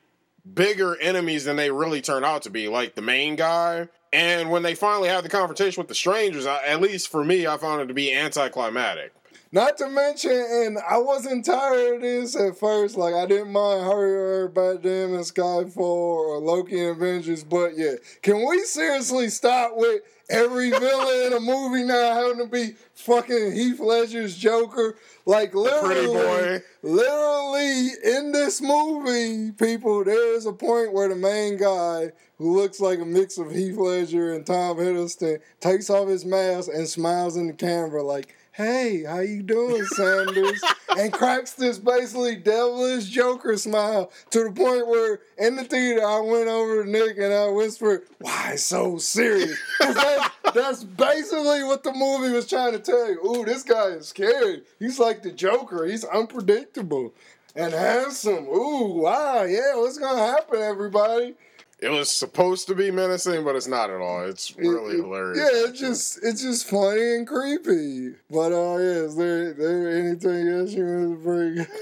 bigger 0.54 0.96
enemies 1.00 1.44
than 1.44 1.56
they 1.56 1.70
really 1.70 2.00
turn 2.00 2.24
out 2.24 2.42
to 2.42 2.50
be, 2.50 2.68
like 2.68 2.94
the 2.94 3.02
main 3.02 3.36
guy. 3.36 3.88
And 4.12 4.50
when 4.50 4.62
they 4.62 4.74
finally 4.74 5.08
have 5.08 5.24
the 5.24 5.28
confrontation 5.28 5.80
with 5.80 5.88
the 5.88 5.94
strangers, 5.94 6.46
I, 6.46 6.64
at 6.66 6.80
least 6.80 7.08
for 7.08 7.24
me, 7.24 7.46
I 7.46 7.56
found 7.56 7.82
it 7.82 7.86
to 7.86 7.94
be 7.94 8.14
anticlimactic. 8.14 9.12
Not 9.52 9.78
to 9.78 9.88
mention, 9.88 10.32
and 10.32 10.78
I 10.78 10.98
wasn't 10.98 11.44
tired 11.44 11.96
of 11.96 12.02
this 12.02 12.36
at 12.36 12.58
first. 12.58 12.96
Like 12.96 13.14
I 13.14 13.26
didn't 13.26 13.52
mind 13.52 13.84
her 13.84 14.48
by 14.48 14.74
them 14.74 15.14
in 15.14 15.20
Skyfall 15.20 15.78
or 15.78 16.38
Loki 16.38 16.80
and 16.80 16.96
Avengers, 16.96 17.44
but 17.44 17.76
yeah, 17.76 17.94
can 18.22 18.46
we 18.46 18.60
seriously 18.64 19.28
stop 19.28 19.72
with 19.74 20.02
every 20.28 20.70
villain 20.70 21.26
in 21.26 21.32
a 21.32 21.40
movie 21.40 21.84
now 21.84 22.14
having 22.14 22.38
to 22.38 22.46
be 22.46 22.74
fucking 22.94 23.52
Heath 23.52 23.80
Ledger's 23.80 24.36
Joker? 24.36 24.96
Like 25.24 25.54
literally, 25.54 26.06
boy. 26.06 26.62
literally 26.82 27.88
in 28.04 28.32
this 28.32 28.60
movie, 28.60 29.52
people, 29.52 30.04
there 30.04 30.34
is 30.34 30.46
a 30.46 30.52
point 30.52 30.92
where 30.92 31.08
the 31.08 31.16
main 31.16 31.56
guy 31.56 32.12
who 32.38 32.56
looks 32.56 32.80
like 32.80 32.98
a 33.00 33.04
mix 33.04 33.38
of 33.38 33.50
Heath 33.50 33.76
Ledger 33.76 34.34
and 34.34 34.46
Tom 34.46 34.76
Hiddleston 34.76 35.40
takes 35.60 35.90
off 35.90 36.08
his 36.08 36.24
mask 36.24 36.70
and 36.72 36.86
smiles 36.86 37.36
in 37.36 37.46
the 37.46 37.52
camera 37.52 38.02
like, 38.02 38.34
"Hey, 38.56 39.04
how 39.04 39.20
you 39.20 39.42
doing, 39.42 39.84
Sanders?" 39.84 40.62
and 40.96 41.12
cracks 41.12 41.52
this 41.52 41.78
basically 41.78 42.36
devilish 42.36 43.04
Joker 43.04 43.56
smile 43.56 44.10
to 44.30 44.44
the 44.44 44.50
point 44.50 44.88
where 44.88 45.20
in 45.36 45.56
the 45.56 45.64
theater 45.64 46.06
I 46.06 46.20
went 46.20 46.48
over 46.48 46.82
to 46.82 46.90
Nick 46.90 47.18
and 47.18 47.34
I 47.34 47.48
whispered, 47.48 48.04
"Why 48.18 48.56
so 48.56 48.98
serious? 48.98 49.58
that's, 49.78 50.30
that's 50.54 50.84
basically 50.84 51.64
what 51.64 51.82
the 51.82 51.92
movie 51.92 52.32
was 52.32 52.46
trying 52.46 52.72
to 52.72 52.78
tell 52.78 53.10
you. 53.10 53.20
Ooh, 53.24 53.44
this 53.44 53.62
guy 53.62 53.88
is 53.88 54.08
scary. 54.08 54.62
He's 54.78 54.98
like 54.98 55.22
the 55.22 55.32
Joker. 55.32 55.84
He's 55.84 56.04
unpredictable 56.04 57.12
and 57.54 57.72
handsome. 57.72 58.46
Ooh, 58.48 59.02
wow, 59.02 59.42
yeah, 59.42 59.74
what's 59.76 59.98
gonna 59.98 60.24
happen, 60.24 60.60
everybody? 60.60 61.34
It 61.78 61.90
was 61.90 62.10
supposed 62.10 62.68
to 62.68 62.74
be 62.74 62.90
menacing, 62.90 63.44
but 63.44 63.54
it's 63.54 63.66
not 63.68 63.90
at 63.90 64.00
all. 64.00 64.24
It's 64.24 64.56
really 64.56 64.94
It- 64.94 64.98
it- 65.00 65.02
hilarious. 65.02 65.38
Yeah, 65.38 65.68
it's 65.68 65.78
just 65.80 66.18
it's 66.22 66.40
just 66.42 66.68
funny 66.68 67.14
and 67.16 67.26
creepy. 67.26 68.14
But 68.30 68.52
uh 68.52 68.78
yeah, 68.78 69.04
is 69.04 69.16
there 69.16 69.52
there 69.52 69.90
anything 69.90 70.48
else 70.48 70.70
you 70.72 70.84
want 70.86 71.18
to 71.18 71.22
bring? 71.22 71.66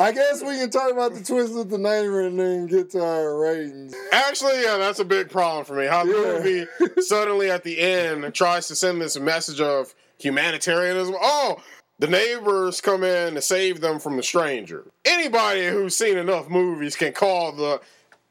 I 0.00 0.12
guess 0.12 0.40
we 0.42 0.56
can 0.56 0.70
talk 0.70 0.90
about 0.90 1.12
the 1.12 1.22
twist 1.22 1.52
with 1.54 1.68
the 1.68 1.76
neighbor 1.76 2.22
and 2.22 2.38
then 2.40 2.66
get 2.66 2.88
to 2.92 3.04
our 3.04 3.36
ratings. 3.38 3.94
Actually, 4.12 4.62
yeah, 4.62 4.78
that's 4.78 4.98
a 5.00 5.04
big 5.04 5.28
problem 5.28 5.66
for 5.66 5.74
me. 5.74 5.84
How 5.84 6.04
the 6.04 6.12
Yeah. 6.12 6.38
movie 6.38 7.02
suddenly 7.02 7.50
at 7.50 7.62
the 7.64 7.78
end 7.78 8.32
tries 8.32 8.68
to 8.68 8.74
send 8.74 9.02
this 9.02 9.18
message 9.20 9.60
of 9.60 9.94
humanitarianism. 10.18 11.14
Oh, 11.20 11.58
the 12.00 12.08
neighbors 12.08 12.80
come 12.80 13.04
in 13.04 13.34
to 13.34 13.42
save 13.42 13.80
them 13.80 14.00
from 14.00 14.16
the 14.16 14.22
stranger. 14.22 14.84
Anybody 15.04 15.66
who's 15.66 15.94
seen 15.94 16.16
enough 16.16 16.48
movies 16.48 16.96
can 16.96 17.12
call 17.12 17.52
the 17.52 17.80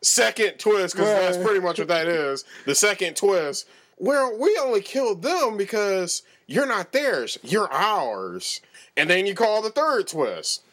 second 0.02 0.58
twist, 0.58 0.96
because 0.96 1.08
that's 1.08 1.38
pretty 1.38 1.60
much 1.60 1.78
what 1.78 1.88
that 1.88 2.08
is. 2.08 2.46
The 2.66 2.74
second 2.74 3.16
twist, 3.16 3.68
where 3.98 4.36
we 4.38 4.58
only 4.62 4.82
killed 4.82 5.22
them 5.22 5.56
because 5.56 6.24
you're 6.48 6.66
not 6.66 6.92
theirs, 6.92 7.38
you're 7.44 7.72
ours. 7.72 8.60
And 8.98 9.10
then 9.10 9.28
you 9.28 9.36
call 9.36 9.62
the 9.62 9.70
third 9.70 10.08
twist 10.08 10.64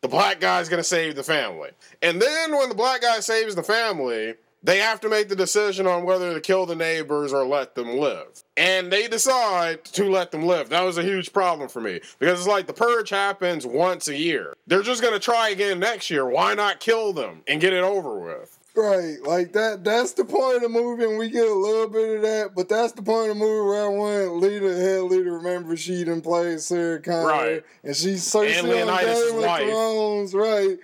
the 0.00 0.08
black 0.08 0.40
guy's 0.40 0.68
gonna 0.68 0.84
save 0.84 1.16
the 1.16 1.22
family. 1.22 1.70
And 2.02 2.22
then 2.22 2.56
when 2.56 2.68
the 2.68 2.74
black 2.74 3.02
guy 3.02 3.20
saves 3.20 3.54
the 3.54 3.62
family, 3.62 4.34
they 4.62 4.78
have 4.78 5.00
to 5.00 5.08
make 5.08 5.28
the 5.28 5.36
decision 5.36 5.86
on 5.86 6.04
whether 6.04 6.34
to 6.34 6.40
kill 6.40 6.66
the 6.66 6.74
neighbors 6.74 7.32
or 7.32 7.46
let 7.46 7.74
them 7.74 7.96
live. 7.98 8.42
And 8.56 8.92
they 8.92 9.06
decide 9.06 9.84
to 9.84 10.10
let 10.10 10.30
them 10.32 10.44
live. 10.44 10.68
That 10.70 10.82
was 10.82 10.98
a 10.98 11.02
huge 11.02 11.32
problem 11.32 11.68
for 11.68 11.80
me. 11.80 12.00
Because 12.18 12.40
it's 12.40 12.48
like 12.48 12.66
the 12.66 12.72
purge 12.72 13.10
happens 13.10 13.64
once 13.66 14.08
a 14.08 14.16
year. 14.16 14.54
They're 14.66 14.82
just 14.82 15.02
gonna 15.02 15.20
try 15.20 15.50
again 15.50 15.78
next 15.78 16.10
year. 16.10 16.26
Why 16.26 16.54
not 16.54 16.80
kill 16.80 17.12
them 17.12 17.42
and 17.46 17.60
get 17.60 17.72
it 17.72 17.84
over 17.84 18.18
with? 18.18 18.54
Right, 18.74 19.16
like 19.24 19.54
that. 19.54 19.82
That's 19.82 20.12
the 20.12 20.24
point 20.24 20.56
of 20.56 20.62
the 20.62 20.68
movie, 20.68 21.02
and 21.02 21.18
we 21.18 21.30
get 21.30 21.48
a 21.48 21.52
little 21.52 21.88
bit 21.88 22.16
of 22.16 22.22
that. 22.22 22.54
But 22.54 22.68
that's 22.68 22.92
the 22.92 23.02
point 23.02 23.30
of 23.30 23.36
the 23.36 23.44
movie 23.44 23.66
where 23.68 23.84
I 23.84 23.88
want 23.88 24.36
Lita, 24.36 24.72
head 24.76 25.02
Lita, 25.02 25.32
remember 25.32 25.76
she 25.76 26.04
done 26.04 26.20
played 26.20 26.60
Sarah 26.60 27.00
Connor, 27.00 27.26
Right. 27.26 27.64
and 27.82 27.96
she's 27.96 28.22
Cersei 28.22 28.58
And 28.58 28.66
on 28.68 28.72
Leonidas' 28.72 29.32
Game 29.32 29.42
of. 29.44 29.58
Thrones, 29.68 30.34
right? 30.34 30.78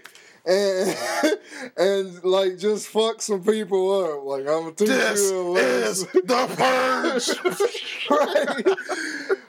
And 0.46 0.96
and 1.76 2.24
like 2.24 2.58
just 2.58 2.88
fuck 2.88 3.22
some 3.22 3.42
people 3.42 4.04
up. 4.04 4.24
Like 4.24 4.40
I'm 4.40 4.64
gonna 4.64 4.72
teach 4.72 4.88
This 4.88 5.30
you 5.30 5.56
a 5.56 5.60
is 5.60 6.06
the 6.06 6.46
purge. 6.56 8.10
right? 8.10 8.76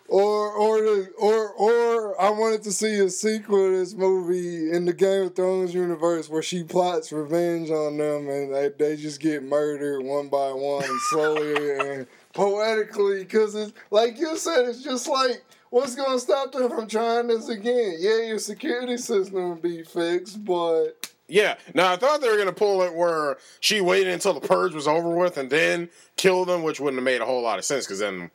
Or 0.07 0.51
or 0.53 0.77
the, 0.79 1.11
or 1.17 1.49
or 1.49 2.21
I 2.21 2.29
wanted 2.29 2.63
to 2.63 2.71
see 2.71 2.99
a 2.99 3.09
sequel 3.09 3.69
to 3.69 3.77
this 3.77 3.93
movie 3.93 4.71
in 4.71 4.85
the 4.85 4.93
Game 4.93 5.23
of 5.23 5.35
Thrones 5.35 5.73
universe 5.73 6.29
where 6.29 6.43
she 6.43 6.63
plots 6.63 7.11
revenge 7.11 7.69
on 7.71 7.97
them 7.97 8.29
and 8.29 8.53
they, 8.53 8.69
they 8.69 8.95
just 8.95 9.19
get 9.19 9.43
murdered 9.43 10.03
one 10.03 10.29
by 10.29 10.51
one 10.53 10.87
slowly 11.09 11.71
and 11.79 12.07
poetically 12.33 13.19
because 13.23 13.55
it's 13.55 13.73
like 13.91 14.17
you 14.17 14.37
said 14.37 14.65
it's 14.69 14.83
just 14.83 15.09
like 15.09 15.43
what's 15.69 15.95
gonna 15.95 16.19
stop 16.19 16.51
them 16.51 16.69
from 16.69 16.87
trying 16.87 17.27
this 17.27 17.49
again? 17.49 17.95
Yeah, 17.99 18.21
your 18.21 18.39
security 18.39 18.97
system 18.97 19.33
will 19.49 19.55
be 19.55 19.83
fixed, 19.83 20.43
but 20.45 21.11
Yeah. 21.27 21.55
Now 21.73 21.91
I 21.91 21.95
thought 21.95 22.21
they 22.21 22.29
were 22.29 22.37
gonna 22.37 22.53
pull 22.53 22.81
it 22.83 22.93
where 22.93 23.37
she 23.59 23.81
waited 23.81 24.13
until 24.13 24.33
the 24.33 24.47
purge 24.47 24.73
was 24.75 24.87
over 24.87 25.09
with 25.09 25.37
and 25.37 25.49
then 25.49 25.89
kill 26.17 26.45
them, 26.45 26.61
which 26.63 26.79
wouldn't 26.79 26.97
have 26.99 27.03
made 27.03 27.21
a 27.21 27.25
whole 27.25 27.41
lot 27.41 27.57
of 27.59 27.65
sense 27.65 27.85
because 27.85 27.99
then 27.99 28.29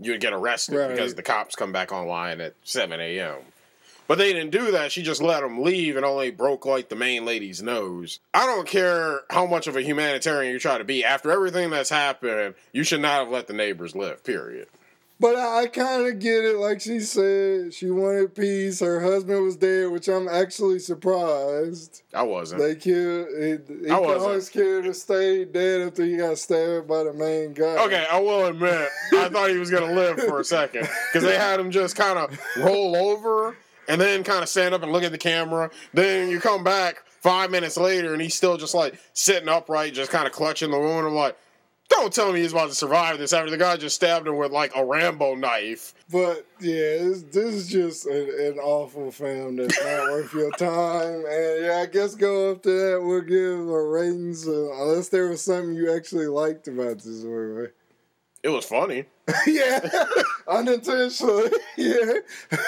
you'd 0.00 0.20
get 0.20 0.32
arrested 0.32 0.76
Right. 0.76 0.88
because 0.90 1.14
the 1.14 1.22
cops 1.22 1.54
come 1.54 1.70
back 1.72 1.92
online 1.92 2.40
at 2.40 2.54
seven 2.64 3.00
a.m. 3.00 3.36
But 4.08 4.18
they 4.18 4.32
didn't 4.32 4.50
do 4.50 4.72
that. 4.72 4.90
She 4.90 5.02
just 5.02 5.22
let 5.22 5.40
them 5.42 5.62
leave 5.62 5.96
and 5.96 6.04
only 6.04 6.32
broke 6.32 6.66
like 6.66 6.88
the 6.88 6.96
main 6.96 7.24
lady's 7.24 7.62
nose. 7.62 8.18
I 8.34 8.44
don't 8.44 8.66
care 8.66 9.20
how 9.30 9.46
much 9.46 9.68
of 9.68 9.76
a 9.76 9.80
humanitarian 9.80 10.52
you 10.52 10.58
try 10.58 10.76
to 10.76 10.84
be. 10.84 11.04
After 11.04 11.30
everything 11.30 11.70
that's 11.70 11.88
happened, 11.88 12.56
you 12.72 12.82
should 12.82 13.00
not 13.00 13.20
have 13.20 13.28
let 13.28 13.46
the 13.46 13.52
neighbors 13.52 13.94
live. 13.94 14.24
Period. 14.24 14.66
But 15.22 15.36
I, 15.36 15.62
I 15.62 15.66
kind 15.68 16.04
of 16.08 16.18
get 16.18 16.44
it. 16.44 16.56
Like 16.56 16.80
she 16.80 16.98
said, 16.98 17.72
she 17.72 17.90
wanted 17.92 18.34
peace. 18.34 18.80
Her 18.80 19.00
husband 19.00 19.44
was 19.44 19.54
dead, 19.54 19.92
which 19.92 20.08
I'm 20.08 20.26
actually 20.28 20.80
surprised. 20.80 22.02
I 22.12 22.24
wasn't. 22.24 22.60
They 22.60 22.74
killed. 22.74 23.28
He, 23.38 23.84
he 23.84 23.90
I 23.90 24.00
wasn't. 24.00 24.20
always 24.22 24.48
kill 24.48 24.82
to 24.82 24.92
stay 24.92 25.44
dead 25.44 25.82
after 25.82 26.04
he 26.04 26.16
got 26.16 26.38
stabbed 26.38 26.88
by 26.88 27.04
the 27.04 27.12
main 27.12 27.52
guy. 27.52 27.84
Okay, 27.86 28.04
I 28.10 28.18
will 28.18 28.46
admit, 28.46 28.88
I 29.12 29.28
thought 29.28 29.50
he 29.50 29.58
was 29.58 29.70
gonna 29.70 29.92
live 29.94 30.18
for 30.18 30.40
a 30.40 30.44
second 30.44 30.88
because 31.12 31.22
they 31.22 31.38
had 31.38 31.60
him 31.60 31.70
just 31.70 31.94
kind 31.94 32.18
of 32.18 32.36
roll 32.58 32.96
over 32.96 33.56
and 33.88 34.00
then 34.00 34.24
kind 34.24 34.42
of 34.42 34.48
stand 34.48 34.74
up 34.74 34.82
and 34.82 34.90
look 34.90 35.04
at 35.04 35.12
the 35.12 35.18
camera. 35.18 35.70
Then 35.94 36.30
you 36.30 36.40
come 36.40 36.64
back 36.64 37.04
five 37.20 37.52
minutes 37.52 37.76
later 37.76 38.12
and 38.12 38.20
he's 38.20 38.34
still 38.34 38.56
just 38.56 38.74
like 38.74 38.98
sitting 39.12 39.48
upright, 39.48 39.94
just 39.94 40.10
kind 40.10 40.26
of 40.26 40.32
clutching 40.32 40.72
the 40.72 40.78
wound. 40.80 41.06
I'm 41.06 41.14
like, 41.14 41.36
don't 41.92 42.12
tell 42.12 42.32
me 42.32 42.40
he's 42.40 42.52
about 42.52 42.68
to 42.68 42.74
survive 42.74 43.18
this 43.18 43.32
after 43.32 43.50
the 43.50 43.56
guy 43.56 43.76
just 43.76 43.96
stabbed 43.96 44.26
him 44.26 44.36
with 44.36 44.52
like 44.52 44.72
a 44.76 44.84
Rambo 44.84 45.34
knife. 45.34 45.94
But 46.10 46.46
yeah, 46.60 46.98
this, 46.98 47.22
this 47.22 47.54
is 47.54 47.68
just 47.68 48.06
an, 48.06 48.28
an 48.38 48.58
awful 48.58 49.10
film 49.10 49.56
that's 49.56 49.82
not 49.82 50.10
worth 50.10 50.32
your 50.34 50.50
time. 50.52 51.24
And 51.28 51.64
yeah, 51.64 51.80
I 51.82 51.86
guess 51.86 52.14
go 52.14 52.52
up 52.52 52.62
to 52.62 52.70
that. 52.70 53.02
We'll 53.02 53.20
give 53.20 53.68
a 53.68 53.82
ratings 53.82 54.46
uh, 54.46 54.72
unless 54.74 55.08
there 55.08 55.28
was 55.28 55.42
something 55.42 55.74
you 55.74 55.94
actually 55.94 56.26
liked 56.26 56.68
about 56.68 56.98
this 56.98 57.22
movie. 57.22 57.72
It 58.42 58.48
was 58.48 58.64
funny. 58.64 59.04
yeah, 59.46 59.78
unintentionally. 60.48 61.50
yeah. 61.76 62.14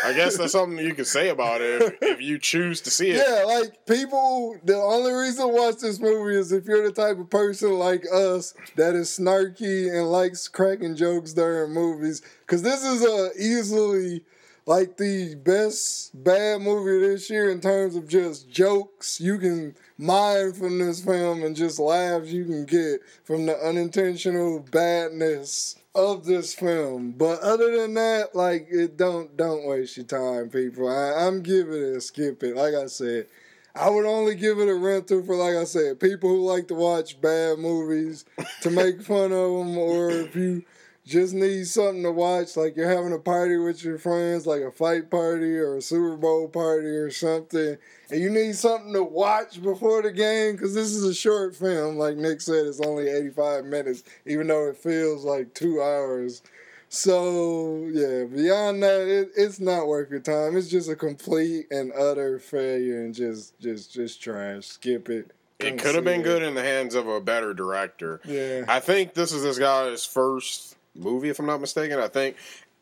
I 0.05 0.13
guess 0.13 0.39
that's 0.39 0.53
something 0.53 0.85
you 0.85 0.95
can 0.95 1.05
say 1.05 1.31
about 1.31 1.61
it 1.61 1.83
if, 1.83 1.95
if 2.01 2.21
you 2.21 2.39
choose 2.39 2.81
to 2.83 2.91
see 2.91 3.11
it. 3.11 3.17
Yeah, 3.17 3.43
like 3.45 3.85
people. 3.85 4.57
The 4.63 4.77
only 4.77 5.13
reason 5.13 5.49
to 5.49 5.53
watch 5.53 5.79
this 5.79 5.99
movie 5.99 6.37
is 6.37 6.53
if 6.53 6.67
you're 6.67 6.89
the 6.89 6.93
type 6.93 7.19
of 7.19 7.29
person 7.29 7.73
like 7.73 8.05
us 8.13 8.55
that 8.77 8.95
is 8.95 9.19
snarky 9.19 9.93
and 9.93 10.13
likes 10.13 10.47
cracking 10.47 10.95
jokes 10.95 11.33
during 11.33 11.73
movies. 11.73 12.23
Because 12.47 12.63
this 12.63 12.85
is 12.85 13.05
a 13.05 13.31
easily 13.37 14.23
like 14.67 14.97
the 14.97 15.35
best 15.35 16.11
bad 16.25 16.63
movie 16.63 17.07
this 17.07 17.29
year 17.29 17.51
in 17.51 17.61
terms 17.61 17.97
of 17.97 18.09
just 18.09 18.49
jokes 18.49 19.21
you 19.21 19.39
can 19.39 19.75
mine 19.99 20.53
from 20.53 20.79
this 20.79 21.05
film 21.05 21.43
and 21.43 21.55
just 21.55 21.79
laughs 21.79 22.29
you 22.29 22.45
can 22.45 22.65
get 22.65 23.01
from 23.25 23.47
the 23.47 23.57
unintentional 23.59 24.61
badness 24.71 25.77
of 25.95 26.25
this 26.25 26.55
film. 26.55 27.13
But 27.13 27.41
other 27.41 27.77
than 27.77 27.95
that, 27.95 28.35
like 28.35 28.67
it 28.71 28.97
don't 28.97 29.37
don't 29.37 29.67
waste 29.67 29.97
your 29.97 30.07
time, 30.07 30.49
people. 30.51 30.89
I, 30.89 31.27
I'm 31.27 31.43
giving 31.43 31.75
it 31.75 31.97
a 31.97 32.01
skip 32.01 32.43
it. 32.43 32.57
Like 32.57 32.75
I 32.75 32.87
said, 32.87 33.27
I 33.75 33.91
would 33.91 34.07
only 34.07 34.35
give 34.35 34.59
it 34.59 34.69
a 34.69 34.75
rent 34.75 35.09
for 35.09 35.37
like 35.37 35.57
I 35.57 35.65
said, 35.65 36.01
people 36.01 36.31
who 36.31 36.41
like 36.43 36.69
to 36.69 36.75
watch 36.75 37.21
bad 37.21 37.59
movies 37.59 38.25
to 38.63 38.71
make 38.71 39.03
fun 39.03 39.33
of 39.33 39.59
them, 39.59 39.77
or 39.79 40.11
if 40.11 40.35
you 40.35 40.65
just 41.05 41.35
need 41.35 41.67
something 41.67 42.03
to 42.03 42.11
watch, 42.11 42.57
like 42.57 42.77
you're 42.77 42.89
having 42.89 43.13
a 43.13 43.19
party 43.19 43.59
with 43.59 43.85
your 43.85 43.99
friends, 43.99 44.47
like 44.47 44.63
a 44.63 44.73
fight 44.73 45.11
party 45.11 45.57
or 45.57 45.77
a 45.77 45.83
Super 45.83 46.17
Bowl 46.17 46.49
party 46.49 46.87
or 46.87 47.11
something, 47.11 47.77
and 48.11 48.21
you 48.21 48.31
need 48.31 48.57
something 48.57 48.93
to 48.95 49.03
watch 49.03 49.63
before 49.63 50.01
the 50.03 50.13
game, 50.13 50.53
because 50.53 50.75
this 50.75 50.93
is 50.93 51.05
a 51.05 51.15
short 51.15 51.55
film. 51.55 51.97
Like 51.97 52.17
Nick 52.17 52.41
said, 52.41 52.67
it's 52.67 52.81
only 52.81 53.09
85 53.09 53.67
minutes, 53.67 54.03
even 54.25 54.47
though 54.47 54.69
it 54.69 54.79
feels 54.79 55.25
like 55.25 55.53
two 55.53 55.83
hours. 55.83 56.43
So, 56.89 57.85
yeah, 57.93 58.25
beyond 58.25 58.83
that, 58.83 59.09
it, 59.09 59.31
it's 59.37 59.61
not 59.61 59.89
worth 59.89 60.11
your 60.11 60.21
time. 60.21 60.57
It's 60.57 60.69
just 60.69 60.89
a 60.89 60.97
complete 60.97 61.67
and 61.71 61.93
utter 61.93 62.39
failure 62.39 63.05
and 63.05 63.15
just, 63.15 63.59
just, 63.61 63.93
just 63.93 64.23
trash. 64.23 64.67
Skip 64.67 65.09
it. 65.11 65.33
It 65.59 65.79
could 65.79 65.97
have 65.97 66.05
been 66.05 66.21
it. 66.21 66.25
good 66.25 66.43
in 66.43 66.55
the 66.55 66.63
hands 66.63 66.95
of 66.95 67.09
a 67.09 67.21
better 67.21 67.53
director. 67.53 68.21
Yeah. 68.25 68.65
I 68.69 68.81
think 68.81 69.15
this 69.15 69.33
is 69.33 69.43
this 69.43 69.59
guy's 69.59 70.05
first 70.05 70.77
movie, 70.95 71.29
if 71.29 71.39
I'm 71.39 71.47
not 71.47 71.61
mistaken. 71.61 71.99
I 71.99 72.09
think 72.09 72.37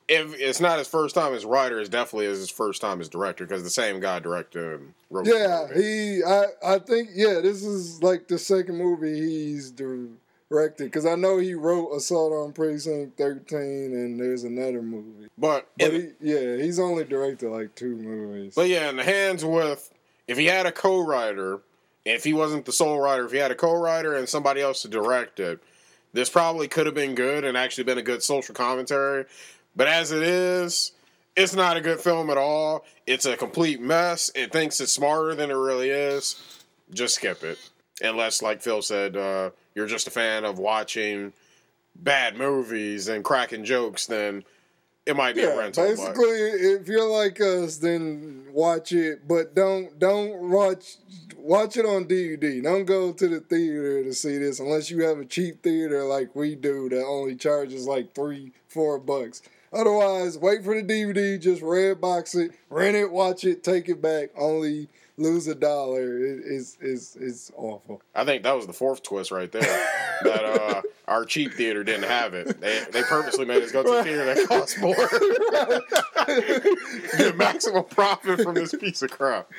if 0.08 0.34
it's 0.40 0.60
not 0.60 0.78
his 0.78 0.88
first 0.88 1.14
time 1.14 1.32
as 1.32 1.44
writer, 1.44 1.80
it's 1.80 1.88
definitely 1.88 2.26
his 2.26 2.50
first 2.50 2.80
time 2.80 3.00
as 3.00 3.08
director 3.08 3.46
because 3.46 3.62
the 3.62 3.70
same 3.70 4.00
guy 4.00 4.18
directed 4.18 4.64
um, 4.64 4.72
and 4.72 4.94
wrote. 5.10 5.24
the 5.24 5.30
Yeah, 5.32 5.80
he. 5.80 6.22
I. 6.24 6.74
I 6.74 6.78
think. 6.78 7.10
Yeah, 7.14 7.40
this 7.40 7.64
is 7.64 8.02
like 8.02 8.28
the 8.28 8.38
second 8.38 8.76
movie 8.76 9.18
he's 9.18 9.70
directed 9.70 10.84
because 10.84 11.06
I 11.06 11.14
know 11.14 11.38
he 11.38 11.54
wrote 11.54 11.92
Assault 11.92 12.32
on 12.32 12.52
Precinct 12.52 13.16
Thirteen, 13.16 13.92
and 13.94 14.20
there's 14.20 14.44
another 14.44 14.82
movie. 14.82 15.28
but 15.38 15.68
But 15.78 15.92
he, 15.92 16.08
yeah, 16.20 16.56
he's 16.56 16.78
only 16.78 17.04
directed 17.04 17.50
like 17.50 17.74
two 17.74 17.96
movies. 17.96 18.54
but 18.54 18.68
yeah, 18.68 18.90
in 18.90 18.96
the 18.96 19.04
hands 19.04 19.44
with 19.44 19.90
if 20.26 20.36
he 20.36 20.46
had 20.46 20.66
a 20.66 20.72
co-writer, 20.72 21.60
if 22.04 22.24
he 22.24 22.32
wasn't 22.32 22.64
the 22.64 22.72
sole 22.72 23.00
writer, 23.00 23.24
if 23.24 23.32
he 23.32 23.38
had 23.38 23.50
a 23.50 23.56
co-writer 23.56 24.14
and 24.14 24.28
somebody 24.28 24.60
else 24.60 24.82
to 24.82 24.88
direct 24.88 25.40
it, 25.40 25.60
this 26.12 26.30
probably 26.30 26.68
could 26.68 26.86
have 26.86 26.94
been 26.94 27.14
good 27.14 27.44
and 27.44 27.56
actually 27.56 27.84
been 27.84 27.98
a 27.98 28.02
good 28.02 28.22
social 28.22 28.54
commentary. 28.54 29.24
But 29.74 29.88
as 29.88 30.12
it 30.12 30.22
is, 30.22 30.92
it's 31.36 31.54
not 31.54 31.76
a 31.76 31.80
good 31.80 32.00
film 32.00 32.30
at 32.30 32.36
all. 32.36 32.84
It's 33.06 33.24
a 33.24 33.36
complete 33.36 33.80
mess. 33.80 34.30
It 34.34 34.52
thinks 34.52 34.80
it's 34.80 34.92
smarter 34.92 35.34
than 35.34 35.50
it 35.50 35.54
really 35.54 35.88
is. 35.88 36.62
Just 36.92 37.14
skip 37.14 37.42
it. 37.42 37.58
Unless, 38.02 38.42
like 38.42 38.60
Phil 38.60 38.82
said, 38.82 39.16
uh, 39.16 39.50
you're 39.74 39.86
just 39.86 40.06
a 40.06 40.10
fan 40.10 40.44
of 40.44 40.58
watching 40.58 41.32
bad 41.96 42.36
movies 42.36 43.08
and 43.08 43.24
cracking 43.24 43.64
jokes, 43.64 44.06
then 44.06 44.44
it 45.06 45.16
might 45.16 45.34
be 45.34 45.42
a 45.42 45.48
yeah, 45.48 45.56
rental. 45.56 45.84
but- 45.84 45.96
basically, 45.96 46.30
if 46.30 46.88
you're 46.88 47.08
like 47.08 47.40
us, 47.40 47.78
then 47.78 48.46
watch 48.52 48.92
it, 48.92 49.26
but 49.26 49.54
don't 49.54 49.98
don't 49.98 50.50
watch 50.50 50.96
watch 51.36 51.76
it 51.76 51.84
on 51.84 52.04
DVD. 52.04 52.62
Don't 52.62 52.84
go 52.84 53.12
to 53.12 53.28
the 53.28 53.40
theater 53.40 54.04
to 54.04 54.14
see 54.14 54.38
this 54.38 54.60
unless 54.60 54.90
you 54.90 55.02
have 55.02 55.18
a 55.18 55.24
cheap 55.24 55.62
theater 55.62 56.04
like 56.04 56.34
we 56.36 56.54
do 56.54 56.88
that 56.88 57.04
only 57.04 57.34
charges 57.34 57.86
like 57.86 58.14
three 58.14 58.52
four 58.68 58.98
bucks. 58.98 59.42
Otherwise, 59.72 60.38
wait 60.38 60.64
for 60.64 60.74
the 60.74 60.82
DVD. 60.82 61.40
Just 61.40 61.62
Redbox 61.62 62.34
it, 62.34 62.52
rent 62.68 62.96
it, 62.96 63.10
watch 63.10 63.44
it, 63.44 63.64
take 63.64 63.88
it 63.88 64.02
back. 64.02 64.30
Only 64.36 64.88
lose 65.18 65.46
a 65.46 65.54
dollar 65.54 66.26
It's 66.26 66.76
is 66.80 67.16
is 67.16 67.52
awful. 67.56 68.02
I 68.14 68.24
think 68.24 68.42
that 68.42 68.56
was 68.56 68.66
the 68.66 68.72
fourth 68.72 69.02
twist 69.02 69.30
right 69.30 69.50
there. 69.50 69.62
that 70.22 70.44
uh, 70.44 70.82
our 71.08 71.24
cheap 71.24 71.54
theater 71.54 71.84
didn't 71.84 72.08
have 72.08 72.34
it. 72.34 72.60
They 72.60 72.84
they 72.90 73.02
purposely 73.02 73.44
made 73.44 73.62
us 73.62 73.72
go 73.72 73.82
to 73.82 74.00
a 74.00 74.04
theater 74.04 74.24
that 74.26 74.48
costs 74.48 74.78
more. 74.78 74.94
Get 77.18 77.36
maximum 77.36 77.84
profit 77.84 78.42
from 78.42 78.54
this 78.54 78.74
piece 78.74 79.02
of 79.02 79.10
crap. 79.10 79.50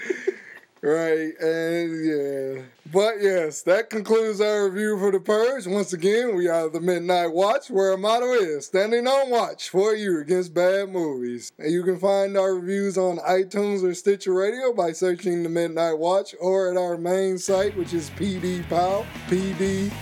Right, 0.84 1.32
and 1.40 2.06
yeah. 2.06 2.64
But 2.92 3.22
yes, 3.22 3.62
that 3.62 3.90
concludes 3.90 4.42
our 4.42 4.66
review 4.70 5.00
for 5.00 5.14
The 5.14 5.22
Purge. 5.22 5.66
Once 5.66 5.94
again, 5.94 6.36
we 6.36 6.50
are 6.50 6.68
the 6.68 6.82
Midnight 6.82 7.32
Watch, 7.32 7.70
where 7.70 7.92
our 7.92 7.98
motto 7.98 8.34
is 8.34 8.66
standing 8.66 9.08
on 9.08 9.30
watch 9.30 9.70
for 9.70 9.96
you 9.96 10.20
against 10.20 10.54
bad 10.54 10.90
movies. 10.90 11.54
And 11.58 11.72
you 11.72 11.84
can 11.84 11.98
find 11.98 12.36
our 12.36 12.56
reviews 12.56 12.98
on 12.98 13.20
iTunes 13.20 13.82
or 13.82 13.94
Stitcher 13.94 14.34
Radio 14.34 14.74
by 14.74 14.92
searching 14.92 15.44
The 15.44 15.48
Midnight 15.48 15.98
Watch 15.98 16.36
or 16.42 16.70
at 16.72 16.76
our 16.76 16.98
main 16.98 17.38
site, 17.38 17.78
which 17.78 17.94
is 17.94 18.10
PDPOW, 18.10 19.06
P-D-P-O-W-E-L-L. 19.30 19.94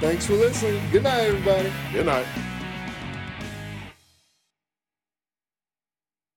Thanks 0.00 0.24
for 0.24 0.32
listening. 0.32 0.82
Good 0.90 1.02
night, 1.02 1.20
everybody. 1.20 1.70
Good 1.92 2.06
night. 2.06 2.47